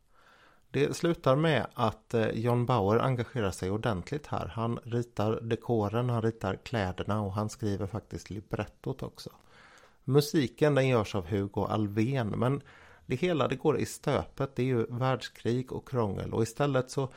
Det 0.72 0.96
slutar 0.96 1.36
med 1.36 1.68
att 1.74 2.14
eh, 2.14 2.30
John 2.30 2.66
Bauer 2.66 3.00
engagerar 3.00 3.52
sig 3.52 3.72
ordentligt 3.72 4.28
här. 4.28 4.48
Han 4.48 4.80
ritar 4.84 5.42
dekoren, 5.42 6.10
han 6.10 6.22
ritar 6.22 6.56
kläderna 6.56 7.22
och 7.22 7.34
han 7.34 7.50
skriver 7.50 7.88
faktiskt 7.88 8.30
librettot 8.30 9.04
också. 9.04 9.30
Musiken 10.04 10.76
den 10.76 10.88
görs 10.88 11.16
av 11.16 11.28
Hugo 11.28 11.66
Alvén 11.66 12.28
men 12.28 12.62
det 13.06 13.16
hela 13.16 13.48
det 13.48 13.56
går 13.56 13.78
i 13.78 13.86
stöpet. 13.86 14.56
Det 14.56 14.62
är 14.62 14.68
ju 14.68 14.86
världskrig 14.90 15.72
och 15.72 15.90
krångel 15.90 16.34
och 16.34 16.44
istället 16.44 16.92
så 16.92 17.10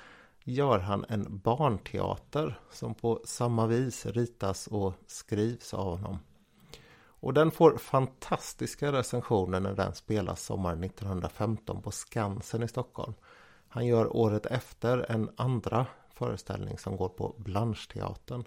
gör 0.49 0.79
han 0.79 1.05
en 1.09 1.39
barnteater 1.39 2.61
som 2.71 2.95
på 2.95 3.21
samma 3.25 3.67
vis 3.67 4.07
ritas 4.07 4.67
och 4.67 4.93
skrivs 5.07 5.75
av 5.75 5.85
honom. 5.85 6.19
Och 7.21 7.35
den 7.35 7.51
får 7.51 7.77
fantastiska 7.77 8.93
recensioner 8.93 9.61
när 9.61 9.75
den 9.75 9.95
spelas 9.95 10.43
sommaren 10.43 10.85
1915 10.85 11.83
på 11.83 11.91
Skansen 11.91 12.63
i 12.63 12.69
Stockholm. 12.69 13.15
Han 13.69 13.87
gör 13.87 14.17
året 14.17 14.47
efter 14.47 15.11
en 15.11 15.31
andra 15.37 15.87
föreställning 16.15 16.79
som 16.79 16.97
går 16.97 17.09
på 17.09 17.35
Blancheteatern. 17.39 18.45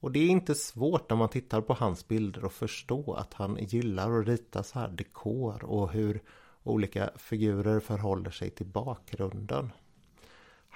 Och 0.00 0.12
det 0.12 0.18
är 0.18 0.28
inte 0.28 0.54
svårt 0.54 1.10
när 1.10 1.16
man 1.16 1.28
tittar 1.28 1.60
på 1.60 1.74
hans 1.74 2.08
bilder 2.08 2.46
att 2.46 2.52
förstå 2.52 3.14
att 3.14 3.34
han 3.34 3.56
gillar 3.60 4.20
att 4.20 4.26
rita 4.26 4.62
så 4.62 4.78
här 4.78 4.88
dekor 4.88 5.64
och 5.64 5.92
hur 5.92 6.22
olika 6.62 7.10
figurer 7.16 7.80
förhåller 7.80 8.30
sig 8.30 8.50
till 8.50 8.66
bakgrunden. 8.66 9.72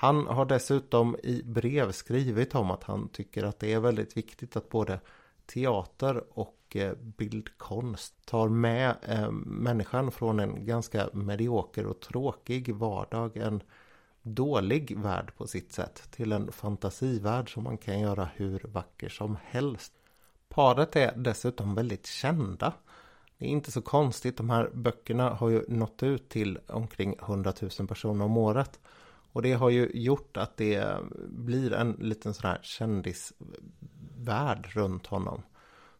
Han 0.00 0.26
har 0.26 0.44
dessutom 0.44 1.16
i 1.22 1.42
brev 1.42 1.92
skrivit 1.92 2.54
om 2.54 2.70
att 2.70 2.84
han 2.84 3.08
tycker 3.08 3.44
att 3.44 3.58
det 3.58 3.72
är 3.72 3.80
väldigt 3.80 4.16
viktigt 4.16 4.56
att 4.56 4.68
både 4.68 5.00
teater 5.46 6.24
och 6.38 6.76
eh, 6.76 6.94
bildkonst 6.94 8.26
tar 8.26 8.48
med 8.48 8.96
eh, 9.02 9.30
människan 9.30 10.10
från 10.10 10.40
en 10.40 10.66
ganska 10.66 11.08
medioker 11.12 11.86
och 11.86 12.00
tråkig 12.00 12.74
vardag, 12.74 13.36
en 13.36 13.62
dålig 14.22 14.98
värld 14.98 15.32
på 15.36 15.46
sitt 15.46 15.72
sätt, 15.72 16.08
till 16.10 16.32
en 16.32 16.52
fantasivärld 16.52 17.52
som 17.52 17.64
man 17.64 17.78
kan 17.78 18.00
göra 18.00 18.28
hur 18.34 18.60
vacker 18.64 19.08
som 19.08 19.36
helst. 19.44 19.92
Paret 20.48 20.96
är 20.96 21.16
dessutom 21.16 21.74
väldigt 21.74 22.06
kända. 22.06 22.72
Det 23.38 23.44
är 23.44 23.48
inte 23.50 23.72
så 23.72 23.82
konstigt, 23.82 24.36
de 24.36 24.50
här 24.50 24.70
böckerna 24.74 25.30
har 25.30 25.48
ju 25.48 25.64
nått 25.68 26.02
ut 26.02 26.28
till 26.28 26.58
omkring 26.66 27.16
100 27.22 27.52
000 27.78 27.88
personer 27.88 28.24
om 28.24 28.36
året. 28.36 28.80
Och 29.32 29.42
det 29.42 29.52
har 29.52 29.70
ju 29.70 29.90
gjort 29.94 30.36
att 30.36 30.56
det 30.56 30.96
blir 31.28 31.72
en 31.72 31.92
liten 31.92 32.34
sån 32.34 32.50
här 32.50 32.58
kändisvärld 32.62 34.66
runt 34.66 35.06
honom. 35.06 35.42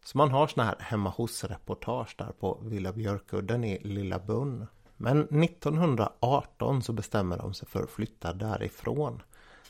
Så 0.03 0.17
man 0.17 0.31
har 0.31 0.47
såna 0.47 0.65
här 0.65 0.75
hemma 0.79 1.09
hos-reportage 1.09 2.15
där 2.17 2.31
på 2.39 2.61
Villa 2.63 2.93
Björkudden 2.93 3.63
i 3.63 3.79
Lilla 3.83 4.19
Bunn. 4.19 4.67
Men 4.97 5.43
1918 5.43 6.81
så 6.81 6.93
bestämmer 6.93 7.37
de 7.37 7.53
sig 7.53 7.67
för 7.67 7.83
att 7.83 7.89
flytta 7.89 8.33
därifrån. 8.33 9.21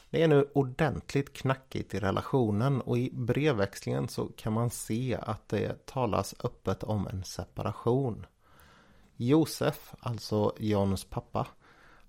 Det 0.09 0.23
är 0.23 0.27
nu 0.27 0.49
ordentligt 0.53 1.33
knackigt 1.33 1.93
i 1.93 1.99
relationen 1.99 2.81
och 2.81 2.97
i 2.97 3.09
brevväxlingen 3.13 4.07
så 4.07 4.25
kan 4.25 4.53
man 4.53 4.69
se 4.69 5.17
att 5.21 5.49
det 5.49 5.85
talas 5.85 6.35
öppet 6.43 6.83
om 6.83 7.07
en 7.07 7.23
separation. 7.23 8.25
Josef, 9.15 9.93
alltså 9.99 10.53
Johns 10.57 11.05
pappa, 11.05 11.47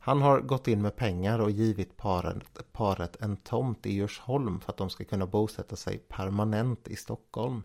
han 0.02 0.22
har 0.22 0.40
gått 0.40 0.68
in 0.68 0.82
med 0.82 0.96
pengar 0.96 1.38
och 1.38 1.50
givit 1.50 1.96
paret, 1.96 2.72
paret 2.72 3.16
en 3.20 3.36
tomt 3.36 3.86
i 3.86 3.92
Djursholm 3.92 4.60
för 4.60 4.72
att 4.72 4.76
de 4.76 4.90
ska 4.90 5.04
kunna 5.04 5.26
bosätta 5.26 5.76
sig 5.76 5.98
permanent 5.98 6.88
i 6.88 6.96
Stockholm. 6.96 7.62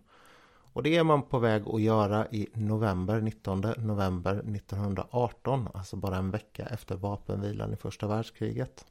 Och 0.74 0.84
det 0.84 0.98
är 0.98 1.04
man 1.04 1.22
på 1.22 1.40
väg 1.40 1.64
att 1.68 1.82
göra 1.82 2.28
i 2.28 2.48
november, 2.54 3.22
19 3.22 3.62
november 3.78 4.34
1918, 4.34 5.68
alltså 5.74 5.96
bara 5.96 6.18
en 6.18 6.32
vecka 6.32 6.66
efter 6.66 6.96
vapenvilan 6.96 7.74
i 7.74 7.78
första 7.78 8.08
världskriget. 8.08 8.86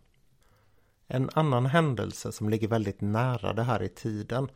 En 1.06 1.30
annan 1.34 1.66
händelse 1.66 2.32
som 2.32 2.48
ligger 2.48 2.68
väldigt 2.68 3.00
nära 3.00 3.52
det 3.52 3.62
här 3.62 3.82
i 3.82 3.88
tiden 3.88 4.48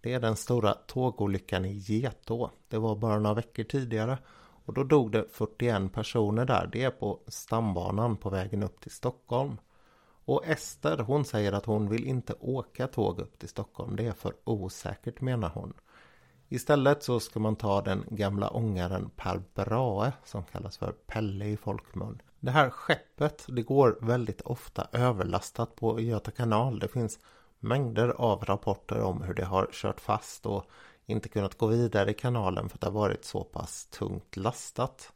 det 0.00 0.12
är 0.12 0.20
den 0.20 0.36
stora 0.36 0.74
tågolyckan 0.74 1.64
i 1.64 1.72
Getå. 1.72 2.50
Det 2.68 2.78
var 2.78 2.96
bara 2.96 3.18
några 3.18 3.34
veckor 3.34 3.64
tidigare 3.64 4.18
och 4.66 4.74
då 4.74 4.84
dog 4.84 5.12
det 5.12 5.24
41 5.32 5.92
personer 5.92 6.44
där. 6.44 6.68
Det 6.72 6.82
är 6.82 6.90
på 6.90 7.20
stambanan 7.26 8.16
på 8.16 8.30
vägen 8.30 8.62
upp 8.62 8.80
till 8.80 8.90
Stockholm. 8.90 9.56
Och 10.24 10.46
Ester 10.46 10.98
hon 10.98 11.24
säger 11.24 11.52
att 11.52 11.66
hon 11.66 11.88
vill 11.88 12.04
inte 12.04 12.34
åka 12.40 12.86
tåg 12.86 13.20
upp 13.20 13.38
till 13.38 13.48
Stockholm. 13.48 13.96
Det 13.96 14.06
är 14.06 14.12
för 14.12 14.32
osäkert 14.44 15.20
menar 15.20 15.48
hon. 15.54 15.72
Istället 16.48 17.02
så 17.02 17.20
ska 17.20 17.40
man 17.40 17.56
ta 17.56 17.82
den 17.82 18.04
gamla 18.10 18.50
ångaren 18.50 19.10
Per 19.16 19.42
Brahe 19.54 20.12
som 20.24 20.44
kallas 20.44 20.78
för 20.78 20.92
Pelle 20.92 21.44
i 21.44 21.56
folkmun. 21.56 22.22
Det 22.40 22.50
här 22.50 22.70
skeppet 22.70 23.44
det 23.48 23.62
går 23.62 23.98
väldigt 24.00 24.40
ofta 24.40 24.88
överlastat 24.92 25.76
på 25.76 26.00
Göta 26.00 26.30
kanal. 26.30 26.78
Det 26.78 26.88
finns 26.88 27.18
mängder 27.58 28.08
av 28.08 28.44
rapporter 28.44 29.00
om 29.00 29.22
hur 29.22 29.34
det 29.34 29.44
har 29.44 29.68
kört 29.72 30.00
fast 30.00 30.46
och 30.46 30.64
inte 31.06 31.28
kunnat 31.28 31.58
gå 31.58 31.66
vidare 31.66 32.10
i 32.10 32.14
kanalen 32.14 32.68
för 32.68 32.76
att 32.76 32.80
det 32.80 32.86
har 32.86 32.92
varit 32.92 33.24
så 33.24 33.44
pass 33.44 33.86
tungt 33.86 34.36
lastat. 34.36 35.12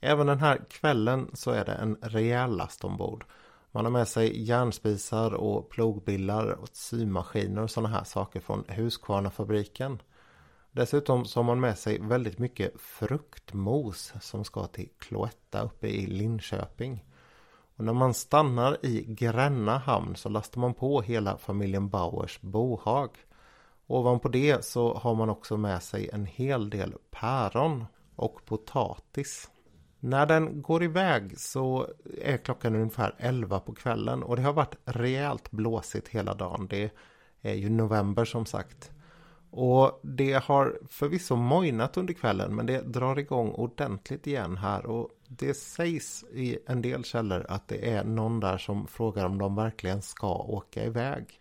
Även 0.00 0.26
den 0.26 0.38
här 0.38 0.60
kvällen 0.70 1.30
så 1.34 1.50
är 1.50 1.64
det 1.64 1.72
en 1.72 1.96
rejäl 2.02 2.56
last 2.56 2.84
ombord. 2.84 3.24
Man 3.72 3.84
har 3.84 3.92
med 3.92 4.08
sig 4.08 4.42
järnspisar 4.42 5.34
och 5.34 5.68
plogbillar 5.68 6.46
och 6.46 6.68
symaskiner 6.72 7.62
och 7.62 7.70
sådana 7.70 7.88
här 7.88 8.04
saker 8.04 8.40
från 8.40 8.64
Husqvarnafabriken. 8.68 10.02
Dessutom 10.72 11.24
så 11.24 11.38
har 11.38 11.44
man 11.44 11.60
med 11.60 11.78
sig 11.78 11.98
väldigt 11.98 12.38
mycket 12.38 12.80
fruktmos 12.80 14.12
som 14.20 14.44
ska 14.44 14.66
till 14.66 14.88
Cloetta 14.98 15.62
uppe 15.62 15.88
i 15.88 16.06
Linköping. 16.06 17.04
Och 17.76 17.84
när 17.84 17.92
man 17.92 18.14
stannar 18.14 18.86
i 18.86 19.04
Gränna 19.08 19.78
hamn 19.78 20.16
så 20.16 20.28
lastar 20.28 20.60
man 20.60 20.74
på 20.74 21.02
hela 21.02 21.38
familjen 21.38 21.88
Bauers 21.88 22.40
bohag. 22.40 23.10
Ovanpå 23.86 24.28
det 24.28 24.64
så 24.64 24.94
har 24.94 25.14
man 25.14 25.30
också 25.30 25.56
med 25.56 25.82
sig 25.82 26.10
en 26.12 26.26
hel 26.26 26.70
del 26.70 26.94
päron 27.10 27.84
och 28.16 28.44
potatis. 28.44 29.50
När 30.00 30.26
den 30.26 30.62
går 30.62 30.82
iväg 30.82 31.38
så 31.38 31.86
är 32.22 32.36
klockan 32.36 32.74
ungefär 32.74 33.14
11 33.18 33.60
på 33.60 33.74
kvällen 33.74 34.22
och 34.22 34.36
det 34.36 34.42
har 34.42 34.52
varit 34.52 34.76
rejält 34.84 35.50
blåsigt 35.50 36.08
hela 36.08 36.34
dagen. 36.34 36.66
Det 36.70 36.90
är 37.42 37.54
ju 37.54 37.70
november 37.70 38.24
som 38.24 38.46
sagt. 38.46 38.90
Och 39.50 40.00
det 40.02 40.44
har 40.44 40.78
förvisso 40.88 41.36
mojnat 41.36 41.96
under 41.96 42.14
kvällen 42.14 42.56
men 42.56 42.66
det 42.66 42.80
drar 42.80 43.18
igång 43.18 43.50
ordentligt 43.50 44.26
igen 44.26 44.56
här 44.56 44.86
och 44.86 45.10
det 45.28 45.54
sägs 45.54 46.24
i 46.24 46.58
en 46.66 46.82
del 46.82 47.04
källor 47.04 47.46
att 47.48 47.68
det 47.68 47.90
är 47.90 48.04
någon 48.04 48.40
där 48.40 48.58
som 48.58 48.86
frågar 48.86 49.24
om 49.24 49.38
de 49.38 49.56
verkligen 49.56 50.02
ska 50.02 50.34
åka 50.34 50.84
iväg. 50.84 51.40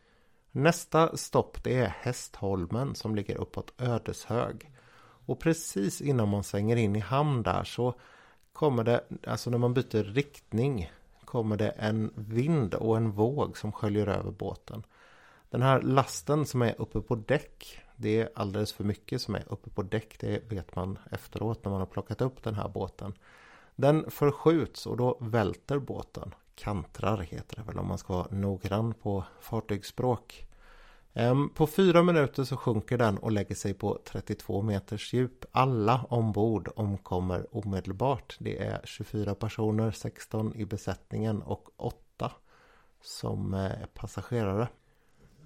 Nästa 0.58 1.18
stopp 1.18 1.64
det 1.64 1.78
är 1.78 1.88
Hästholmen 1.88 2.96
som 2.96 3.16
ligger 3.16 3.38
uppåt 3.38 3.74
Ödeshög. 3.78 4.72
Och 5.26 5.40
precis 5.40 6.02
innan 6.02 6.30
man 6.30 6.44
svänger 6.44 6.76
in 6.76 6.96
i 6.96 7.00
hamn 7.00 7.44
där 7.44 7.64
så 7.64 7.94
kommer 8.54 8.84
det, 8.84 9.04
alltså 9.28 9.50
när 9.50 9.58
man 9.58 9.74
byter 9.74 10.04
riktning, 10.04 10.92
kommer 11.26 11.58
det 11.58 11.70
en 11.70 12.12
vind 12.16 12.74
och 12.74 12.98
en 12.98 13.12
våg 13.12 13.58
som 13.58 13.72
sköljer 13.72 14.08
över 14.08 14.32
båten. 14.32 14.84
Den 15.50 15.62
här 15.62 15.82
lasten 15.82 16.46
som 16.46 16.62
är 16.62 16.82
uppe 16.82 17.02
på 17.02 17.16
däck, 17.16 17.82
det 17.96 18.22
är 18.22 18.30
alldeles 18.36 18.74
för 18.74 18.84
mycket 18.84 19.22
som 19.22 19.36
är 19.36 19.44
uppe 19.50 19.70
på 19.70 19.84
däck. 19.84 20.20
Det 20.20 20.52
vet 20.52 20.76
man 20.76 21.00
efteråt 21.12 21.64
när 21.64 21.72
man 21.72 21.80
har 21.82 21.88
plockat 21.88 22.22
upp 22.22 22.44
den 22.44 22.56
här 22.56 22.68
båten. 22.68 23.14
Den 23.76 24.12
förskjuts 24.12 24.86
och 24.86 24.98
då 24.98 25.18
välter 25.22 25.80
båten. 25.80 26.34
Kantrar 26.56 27.18
heter 27.18 27.56
det 27.56 27.62
väl 27.62 27.80
om 27.80 27.88
man 27.88 27.98
ska 27.98 28.14
vara 28.14 28.28
noggrann 28.32 28.94
på 28.94 29.24
fartygsspråk. 29.42 30.48
Ehm, 31.14 31.50
på 31.50 31.68
fyra 31.68 32.04
minuter 32.04 32.44
så 32.44 32.58
sjunker 32.58 32.98
den 32.98 33.18
och 33.18 33.32
lägger 33.32 33.56
sig 33.56 33.74
på 33.74 34.00
32 34.06 34.62
meters 34.62 35.14
djup. 35.14 35.46
Alla 35.52 36.06
ombord 36.10 36.70
omkommer 36.76 37.48
omedelbart. 37.58 38.38
Det 38.40 38.64
är 38.64 38.82
24 38.84 39.36
personer, 39.36 39.92
16 39.92 40.56
i 40.56 40.66
besättningen 40.66 41.42
och 41.42 41.70
8 41.78 42.32
som 43.02 43.54
eh, 43.54 43.60
är 43.60 43.88
passagerare. 43.94 44.68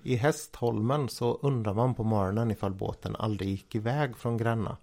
I 0.04 0.16
Hästholmen 0.16 1.10
så 1.10 1.34
undrar 1.34 1.74
man 1.74 1.96
på 1.96 2.04
morgonen 2.04 2.52
ifall 2.52 2.74
båten 2.74 3.16
aldrig 3.16 3.50
gick 3.50 3.76
iväg 3.76 4.18
från 4.18 4.38
Gränna. 4.38 4.78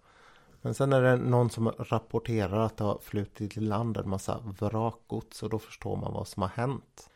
Men 0.67 0.75
sen 0.75 0.93
är 0.93 1.03
det 1.03 1.17
någon 1.17 1.51
som 1.51 1.69
rapporterar 1.69 2.61
att 2.61 2.77
det 2.77 2.85
har 2.85 2.99
flutit 2.99 3.57
i 3.57 3.61
land 3.61 3.97
en 3.97 4.09
massa 4.09 4.39
vrakgods 4.59 5.43
och 5.43 5.51
då 5.51 5.59
förstår 5.59 5.97
man 5.97 6.13
vad 6.13 6.29
som 6.29 6.43
har 6.43 6.49
hänt. 6.49 7.11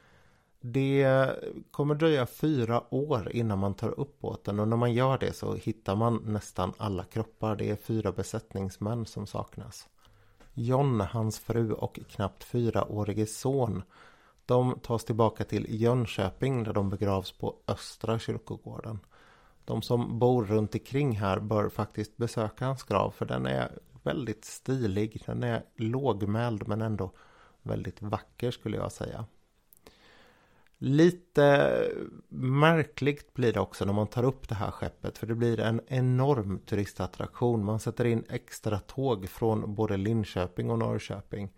Det 0.61 1.31
kommer 1.71 1.95
dröja 1.95 2.27
fyra 2.27 2.95
år 2.95 3.33
innan 3.33 3.59
man 3.59 3.75
tar 3.75 4.01
upp 4.01 4.21
båten 4.21 4.61
och 4.61 4.69
när 4.69 4.77
man 4.77 4.93
gör 4.93 5.19
det 5.19 5.33
så 5.33 5.55
hittar 5.55 5.97
man 5.97 6.23
nästan 6.27 6.73
alla 6.79 7.05
kroppar. 7.05 7.57
Det 7.57 7.71
är 7.71 7.77
fyra 7.77 8.13
besättningsmän 8.13 9.07
som 9.07 9.27
saknas. 9.27 9.89
John, 10.55 11.01
hans 11.01 11.39
fru 11.39 11.73
och 11.73 12.01
knappt 12.09 12.45
fyraårige 12.45 13.27
son 13.27 13.83
de 14.47 14.79
tas 14.83 15.05
tillbaka 15.05 15.45
till 15.45 15.67
Jönköping 15.69 16.65
där 16.65 16.73
de 16.73 16.91
begravs 16.91 17.33
på 17.33 17.57
Östra 17.67 18.19
kyrkogården. 18.19 18.99
De 19.65 19.83
som 19.83 20.19
bor 20.19 20.45
runt 20.45 20.75
omkring 20.75 21.17
här 21.17 21.41
bör 21.41 21.69
faktiskt 21.69 22.17
besöka 22.17 22.65
hans 22.67 22.83
grav 22.83 23.11
för 23.11 23.27
den 23.27 23.47
är 23.47 23.79
väldigt 24.03 24.45
stilig. 24.45 25.23
Den 25.27 25.43
är 25.43 25.63
lågmäld 25.77 26.69
men 26.69 26.83
ändå 26.83 27.13
väldigt 27.63 28.03
vacker 28.03 28.51
skulle 28.51 28.77
jag 28.77 28.93
säga. 28.93 29.25
Lite 30.83 31.77
märkligt 32.29 33.35
blir 33.35 33.53
det 33.53 33.61
också 33.61 33.85
när 33.85 33.93
man 33.93 34.07
tar 34.07 34.25
upp 34.25 34.49
det 34.49 34.55
här 34.55 34.71
skeppet 34.71 35.19
för 35.19 35.27
det 35.27 35.35
blir 35.35 35.61
en 35.61 35.81
enorm 35.87 36.59
turistattraktion. 36.59 37.65
Man 37.65 37.81
sätter 37.81 38.05
in 38.05 38.25
extra 38.29 38.79
tåg 38.79 39.29
från 39.29 39.75
både 39.75 39.97
Linköping 39.97 40.71
och 40.71 40.79
Norrköping. 40.79 41.53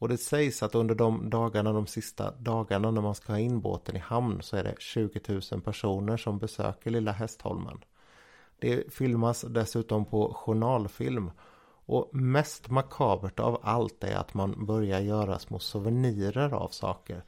Och 0.00 0.08
det 0.08 0.18
sägs 0.18 0.62
att 0.62 0.74
under 0.74 0.94
de 0.94 1.30
dagarna, 1.30 1.72
de 1.72 1.86
sista 1.86 2.30
dagarna 2.30 2.90
när 2.90 3.02
man 3.02 3.14
ska 3.14 3.32
ha 3.32 3.38
in 3.38 3.60
båten 3.60 3.96
i 3.96 3.98
hamn 3.98 4.42
så 4.42 4.56
är 4.56 4.64
det 4.64 4.74
20 4.78 5.20
000 5.52 5.60
personer 5.60 6.16
som 6.16 6.38
besöker 6.38 6.90
Lilla 6.90 7.12
Hästholmen. 7.12 7.78
Det 8.58 8.94
filmas 8.94 9.44
dessutom 9.48 10.04
på 10.04 10.34
journalfilm. 10.34 11.30
Och 11.86 12.10
mest 12.12 12.70
makabert 12.70 13.40
av 13.40 13.60
allt 13.62 14.04
är 14.04 14.16
att 14.16 14.34
man 14.34 14.66
börjar 14.66 15.00
göra 15.00 15.38
små 15.38 15.58
souvenirer 15.58 16.54
av 16.54 16.68
saker. 16.68 17.24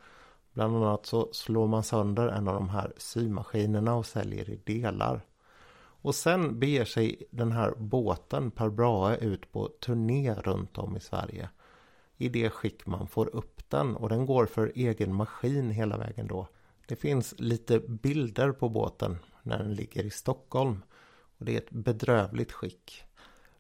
Bland 0.53 0.77
annat 0.77 1.07
så 1.07 1.29
slår 1.33 1.67
man 1.67 1.83
sönder 1.83 2.29
en 2.29 2.49
av 2.49 2.55
de 2.55 2.69
här 2.69 2.93
symaskinerna 2.97 3.95
och 3.95 4.07
säljer 4.07 4.51
i 4.51 4.57
delar. 4.57 5.21
Och 6.03 6.15
sen 6.15 6.59
beger 6.59 6.85
sig 6.85 7.23
den 7.31 7.53
här 7.53 7.75
båten 7.77 8.51
Per 8.51 8.69
Brahe 8.69 9.17
ut 9.17 9.53
på 9.53 9.69
turné 9.69 10.35
runt 10.35 10.79
om 10.79 10.97
i 10.97 11.01
Sverige 11.01 11.49
i 12.23 12.29
det 12.29 12.51
skick 12.51 12.87
man 12.87 13.07
får 13.07 13.37
upp 13.37 13.71
den 13.71 13.97
och 13.97 14.09
den 14.09 14.27
går 14.27 14.47
för 14.47 14.73
egen 14.75 15.15
maskin 15.15 15.71
hela 15.71 15.99
vägen 15.99 16.27
då. 16.27 16.47
Det 16.87 16.97
finns 16.97 17.35
lite 17.39 17.79
bilder 17.79 18.53
på 18.53 18.69
båten 18.69 19.19
när 19.43 19.59
den 19.59 19.75
ligger 19.75 20.05
i 20.05 20.11
Stockholm 20.11 20.83
och 21.39 21.45
det 21.45 21.53
är 21.53 21.59
ett 21.59 21.71
bedrövligt 21.71 22.53
skick. 22.53 23.05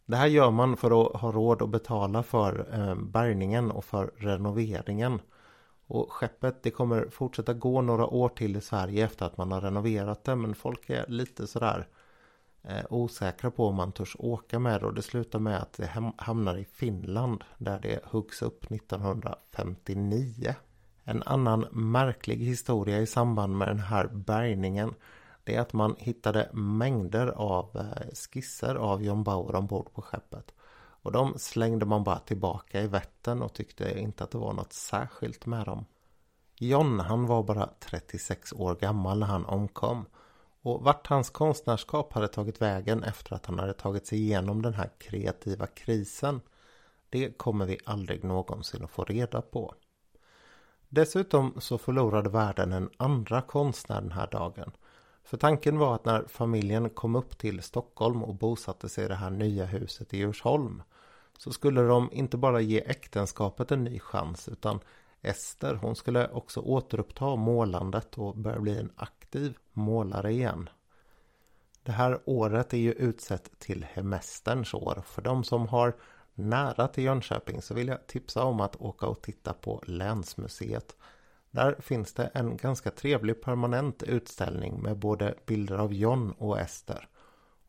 Det 0.07 0.17
här 0.17 0.27
gör 0.27 0.51
man 0.51 0.77
för 0.77 1.07
att 1.07 1.21
ha 1.21 1.33
råd 1.33 1.63
att 1.63 1.69
betala 1.69 2.23
för 2.23 2.69
eh, 2.73 2.95
bärgningen 2.95 3.71
och 3.71 3.85
för 3.85 4.13
renoveringen. 4.17 5.21
Och 5.87 6.13
skeppet 6.13 6.63
det 6.63 6.71
kommer 6.71 7.09
fortsätta 7.09 7.55
gå 7.55 7.81
några 7.81 8.07
år 8.07 8.29
till 8.29 8.57
i 8.57 8.61
Sverige 8.61 9.05
efter 9.05 9.27
att 9.27 9.37
man 9.37 9.53
har 9.53 9.61
renoverat 9.61 10.25
det 10.25 10.37
men 10.37 10.55
folk 10.55 10.91
är 10.91 11.07
lite 11.09 11.47
sådär 11.47 11.89
Eh, 12.65 12.85
osäkra 12.91 13.51
på 13.51 13.67
om 13.67 13.75
man 13.75 13.93
törs 13.93 14.17
åka 14.19 14.59
med 14.59 14.81
det 14.81 14.87
och 14.87 14.95
det 14.95 15.03
slutar 15.03 15.39
med 15.39 15.63
att 15.63 15.73
det 15.73 15.91
hamnar 16.17 16.57
i 16.57 16.65
Finland 16.65 17.45
där 17.59 17.81
det 17.81 18.05
huggs 18.05 18.43
upp 18.43 18.71
1959. 18.71 20.55
En 21.05 21.23
annan 21.23 21.61
märklig 21.73 22.37
historia 22.37 23.01
i 23.01 23.07
samband 23.07 23.59
med 23.59 23.69
den 23.69 23.81
här 23.81 24.07
bärgningen 24.07 24.95
det 25.45 25.57
är 25.57 25.61
att 25.61 25.73
man 25.73 25.97
hittade 25.99 26.49
mängder 26.53 27.27
av 27.27 27.77
eh, 27.77 28.15
skisser 28.15 28.75
av 28.75 29.03
John 29.03 29.25
Bauer 29.25 29.55
ombord 29.55 29.93
på 29.93 30.03
skeppet. 30.03 30.55
Och 31.03 31.13
de 31.13 31.39
slängde 31.39 31.87
man 31.87 32.05
bara 32.05 32.19
tillbaka 32.19 32.81
i 32.81 32.87
Vättern 32.87 33.43
och 33.43 33.53
tyckte 33.53 34.01
inte 34.01 34.25
att 34.25 34.31
det 34.31 34.39
var 34.39 34.53
något 34.53 34.73
särskilt 34.73 35.47
med 35.47 35.67
dem. 35.67 35.85
John 36.59 37.01
han 37.01 37.27
var 37.27 37.43
bara 37.43 37.69
36 37.81 38.53
år 38.53 38.75
gammal 38.75 39.19
när 39.19 39.27
han 39.27 39.45
omkom 39.45 40.05
och 40.63 40.83
vart 40.83 41.07
hans 41.07 41.31
konstnärskap 41.31 42.13
hade 42.13 42.29
tagit 42.29 42.63
vägen 42.63 43.03
efter 43.03 43.35
att 43.35 43.47
han 43.47 43.59
hade 43.59 43.73
tagit 43.73 44.07
sig 44.07 44.19
igenom 44.19 44.63
den 44.63 44.75
här 44.75 44.91
kreativa 44.99 45.67
krisen 45.67 46.41
det 47.13 47.39
kommer 47.39 47.67
vi 47.67 47.79
aldrig 47.85 48.25
någonsin 48.25 48.85
att 48.85 48.91
få 48.91 49.05
reda 49.05 49.43
på. 49.43 49.75
Dessutom 50.89 51.55
så 51.61 51.79
förlorade 51.79 52.31
världen 52.31 52.73
en 52.73 52.91
andra 52.97 53.43
konstnär 53.43 54.01
den 54.01 54.13
här 54.13 54.27
dagen. 54.31 54.73
För 55.25 55.37
tanken 55.37 55.79
var 55.79 55.95
att 55.95 56.05
när 56.05 56.25
familjen 56.29 56.91
kom 56.91 57.17
upp 57.17 57.39
till 57.39 57.63
Stockholm 57.63 58.23
och 58.23 58.35
bosatte 58.35 58.89
sig 58.89 59.05
i 59.05 59.09
det 59.09 59.15
här 59.15 59.31
nya 59.31 59.65
huset 59.65 60.15
i 60.15 60.19
Djursholm 60.19 60.83
så 61.39 61.53
skulle 61.53 61.83
de 61.83 62.09
inte 62.13 62.37
bara 62.37 62.61
ge 62.61 62.81
äktenskapet 62.81 63.71
en 63.71 63.85
ny 63.85 64.01
chans 64.01 64.49
utan 64.49 64.81
Ester 65.23 65.75
hon 65.75 65.97
skulle 65.97 66.29
också 66.29 66.61
återuppta 66.61 67.37
målandet 67.37 68.19
och 68.19 68.37
börja 68.37 68.61
bli 68.61 68.79
en 68.79 68.93
aktiv 68.97 69.57
målare 69.73 70.33
igen. 70.33 70.69
Det 71.83 71.93
här 71.93 72.21
året 72.25 72.73
är 72.73 72.79
ju 72.79 72.93
utsett 72.93 73.59
till 73.59 73.85
hemesterns 73.85 74.75
år. 74.75 75.03
För 75.07 75.23
de 75.23 75.45
som 75.45 75.69
har 75.69 75.97
nära 76.35 76.89
till 76.89 77.05
Jönköping 77.05 77.63
så 77.63 77.75
vill 77.75 77.89
jag 77.89 78.07
tipsa 78.07 78.45
om 78.45 78.61
att 78.61 78.77
åka 78.77 79.07
och 79.07 79.23
titta 79.23 79.53
på 79.53 79.83
Länsmuseet. 79.87 80.97
Där 81.51 81.77
finns 81.81 82.15
det 82.15 82.31
en 82.35 82.57
ganska 82.57 82.91
trevlig 82.91 83.43
permanent 83.43 84.03
utställning 84.03 84.83
med 84.83 84.99
både 84.99 85.35
bilder 85.47 85.79
av 85.79 85.95
John 85.95 86.35
och 86.39 86.61
Ester. 86.61 87.09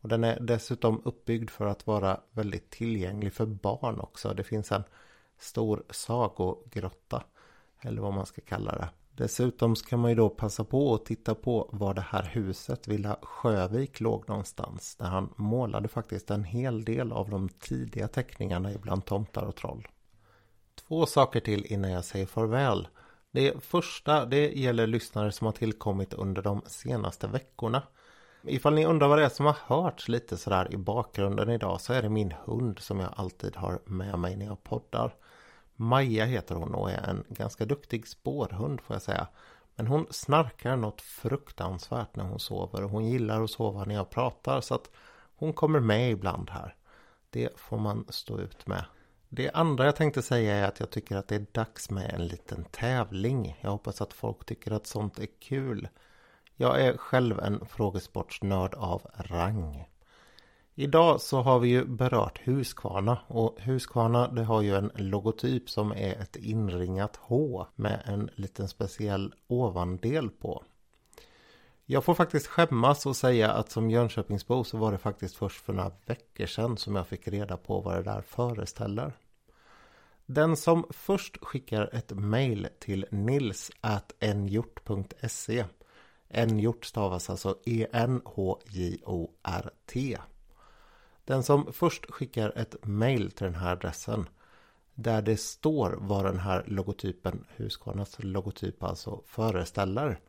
Och 0.01 0.09
den 0.09 0.23
är 0.23 0.39
dessutom 0.39 1.01
uppbyggd 1.05 1.49
för 1.49 1.65
att 1.65 1.87
vara 1.87 2.19
väldigt 2.31 2.69
tillgänglig 2.69 3.33
för 3.33 3.45
barn 3.45 3.99
också. 3.99 4.33
Det 4.33 4.43
finns 4.43 4.71
en 4.71 4.83
stor 5.37 5.83
sagogrotta. 5.89 7.23
Eller 7.81 8.01
vad 8.01 8.13
man 8.13 8.25
ska 8.25 8.41
kalla 8.41 8.71
det. 8.71 8.89
Dessutom 9.15 9.75
ska 9.75 9.97
man 9.97 10.11
ju 10.11 10.15
då 10.15 10.29
passa 10.29 10.63
på 10.63 10.93
att 10.93 11.05
titta 11.05 11.35
på 11.35 11.69
var 11.71 11.93
det 11.93 12.05
här 12.09 12.23
huset, 12.23 12.87
Villa 12.87 13.17
Sjövik, 13.21 13.99
låg 13.99 14.29
någonstans. 14.29 14.95
Där 14.95 15.05
han 15.05 15.33
målade 15.35 15.87
faktiskt 15.87 16.31
en 16.31 16.43
hel 16.43 16.85
del 16.85 17.11
av 17.11 17.29
de 17.29 17.49
tidiga 17.49 18.07
teckningarna 18.07 18.73
ibland 18.73 19.05
tomtar 19.05 19.43
och 19.43 19.55
troll. 19.55 19.87
Två 20.87 21.05
saker 21.05 21.39
till 21.39 21.65
innan 21.65 21.91
jag 21.91 22.05
säger 22.05 22.25
farväl. 22.25 22.87
Det 23.31 23.63
första 23.63 24.25
det 24.25 24.51
gäller 24.51 24.87
lyssnare 24.87 25.31
som 25.31 25.45
har 25.45 25.51
tillkommit 25.51 26.13
under 26.13 26.41
de 26.41 26.61
senaste 26.65 27.27
veckorna. 27.27 27.83
Ifall 28.43 28.73
ni 28.73 28.85
undrar 28.85 29.07
vad 29.07 29.17
det 29.17 29.25
är 29.25 29.29
som 29.29 29.45
har 29.45 29.57
hörts 29.65 30.07
lite 30.07 30.37
sådär 30.37 30.73
i 30.73 30.77
bakgrunden 30.77 31.49
idag 31.49 31.81
så 31.81 31.93
är 31.93 32.01
det 32.01 32.09
min 32.09 32.33
hund 32.45 32.79
som 32.79 32.99
jag 32.99 33.09
alltid 33.15 33.55
har 33.55 33.79
med 33.85 34.19
mig 34.19 34.35
när 34.35 34.45
jag 34.45 34.63
poddar. 34.63 35.15
Maja 35.75 36.25
heter 36.25 36.55
hon 36.55 36.75
och 36.75 36.91
är 36.91 37.09
en 37.09 37.23
ganska 37.29 37.65
duktig 37.65 38.07
spårhund 38.07 38.81
får 38.81 38.95
jag 38.95 39.03
säga. 39.03 39.27
Men 39.75 39.87
hon 39.87 40.07
snarkar 40.09 40.75
något 40.75 41.01
fruktansvärt 41.01 42.15
när 42.15 42.23
hon 42.23 42.39
sover 42.39 42.83
och 42.83 42.89
hon 42.89 43.05
gillar 43.05 43.43
att 43.43 43.51
sova 43.51 43.85
när 43.85 43.95
jag 43.95 44.09
pratar 44.09 44.61
så 44.61 44.75
att 44.75 44.89
hon 45.35 45.53
kommer 45.53 45.79
med 45.79 46.11
ibland 46.11 46.49
här. 46.49 46.75
Det 47.29 47.49
får 47.59 47.77
man 47.77 48.05
stå 48.09 48.39
ut 48.39 48.67
med. 48.67 48.85
Det 49.29 49.51
andra 49.51 49.85
jag 49.85 49.95
tänkte 49.95 50.21
säga 50.21 50.55
är 50.55 50.67
att 50.67 50.79
jag 50.79 50.89
tycker 50.89 51.15
att 51.15 51.27
det 51.27 51.35
är 51.35 51.45
dags 51.51 51.89
med 51.89 52.13
en 52.13 52.27
liten 52.27 52.63
tävling. 52.63 53.57
Jag 53.61 53.71
hoppas 53.71 54.01
att 54.01 54.13
folk 54.13 54.45
tycker 54.45 54.71
att 54.71 54.87
sånt 54.87 55.19
är 55.19 55.27
kul. 55.39 55.87
Jag 56.55 56.81
är 56.81 56.97
själv 56.97 57.39
en 57.39 57.65
frågesportsnörd 57.65 58.73
av 58.73 59.01
rang. 59.15 59.85
Idag 60.75 61.21
så 61.21 61.41
har 61.41 61.59
vi 61.59 61.69
ju 61.69 61.85
berört 61.85 62.39
Husqvarna 62.43 63.17
och 63.27 63.59
Husqvarna 63.59 64.27
det 64.27 64.43
har 64.43 64.61
ju 64.61 64.75
en 64.75 64.91
logotyp 64.95 65.69
som 65.69 65.91
är 65.91 66.21
ett 66.21 66.35
inringat 66.35 67.19
H 67.21 67.65
med 67.75 68.03
en 68.05 68.29
liten 68.35 68.67
speciell 68.67 69.33
ovandel 69.47 70.29
på. 70.29 70.63
Jag 71.85 72.03
får 72.03 72.13
faktiskt 72.13 72.47
skämmas 72.47 73.05
och 73.05 73.15
säga 73.15 73.51
att 73.51 73.71
som 73.71 73.89
Jönköpingsbo 73.89 74.63
så 74.63 74.77
var 74.77 74.91
det 74.91 74.97
faktiskt 74.97 75.35
först 75.35 75.65
för 75.65 75.73
några 75.73 75.91
veckor 76.05 76.45
sedan 76.45 76.77
som 76.77 76.95
jag 76.95 77.07
fick 77.07 77.27
reda 77.27 77.57
på 77.57 77.81
vad 77.81 77.95
det 77.95 78.03
där 78.03 78.21
föreställer. 78.21 79.13
Den 80.25 80.57
som 80.57 80.85
först 80.89 81.37
skickar 81.41 81.89
ett 81.93 82.11
mail 82.11 82.67
till 82.79 83.05
nils.nhjort.se 83.11 85.65
Nhjort 86.47 86.85
stavas 86.85 87.29
alltså 87.29 87.57
E-N-H-J-O-R-T 87.65 88.57
den 91.25 91.43
som 91.43 91.73
först 91.73 92.11
skickar 92.11 92.53
ett 92.55 92.75
mail 92.85 93.31
till 93.31 93.45
den 93.45 93.55
här 93.55 93.71
adressen 93.71 94.29
där 94.95 95.21
det 95.21 95.37
står 95.37 95.97
vad 95.99 96.25
den 96.25 96.39
här 96.39 96.63
logotypen, 96.67 97.45
Husqvarnas 97.55 98.15
logotyp 98.19 98.83
alltså 98.83 99.21
föreställer 99.25 100.19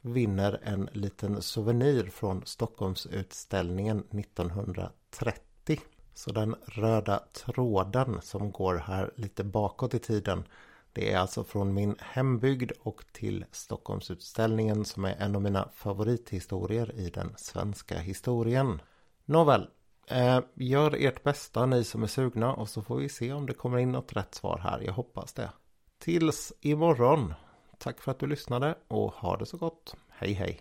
vinner 0.00 0.60
en 0.62 0.88
liten 0.92 1.42
souvenir 1.42 2.04
från 2.04 2.42
Stockholmsutställningen 2.46 3.98
1930. 3.98 5.80
Så 6.14 6.32
den 6.32 6.54
röda 6.66 7.22
tråden 7.32 8.18
som 8.22 8.52
går 8.52 8.74
här 8.74 9.10
lite 9.16 9.44
bakåt 9.44 9.94
i 9.94 9.98
tiden 9.98 10.44
det 10.92 11.12
är 11.12 11.18
alltså 11.18 11.44
från 11.44 11.74
min 11.74 11.96
hembygd 12.00 12.72
och 12.82 13.04
till 13.12 13.44
Stockholmsutställningen 13.50 14.84
som 14.84 15.04
är 15.04 15.16
en 15.18 15.36
av 15.36 15.42
mina 15.42 15.68
favorithistorier 15.74 16.94
i 16.94 17.10
den 17.10 17.34
svenska 17.36 17.98
historien. 17.98 18.82
Nåväl, 19.24 19.68
eh, 20.06 20.40
gör 20.54 20.94
ert 20.98 21.22
bästa 21.22 21.66
ni 21.66 21.84
som 21.84 22.02
är 22.02 22.06
sugna 22.06 22.54
och 22.54 22.68
så 22.68 22.82
får 22.82 22.96
vi 22.96 23.08
se 23.08 23.32
om 23.32 23.46
det 23.46 23.54
kommer 23.54 23.78
in 23.78 23.92
något 23.92 24.12
rätt 24.12 24.34
svar 24.34 24.60
här. 24.62 24.80
Jag 24.80 24.92
hoppas 24.92 25.32
det. 25.32 25.50
Tills 25.98 26.52
imorgon. 26.60 27.34
Tack 27.78 28.00
för 28.00 28.10
att 28.10 28.18
du 28.18 28.26
lyssnade 28.26 28.74
och 28.88 29.12
ha 29.12 29.36
det 29.36 29.46
så 29.46 29.56
gott. 29.56 29.94
Hej 30.08 30.32
hej! 30.32 30.52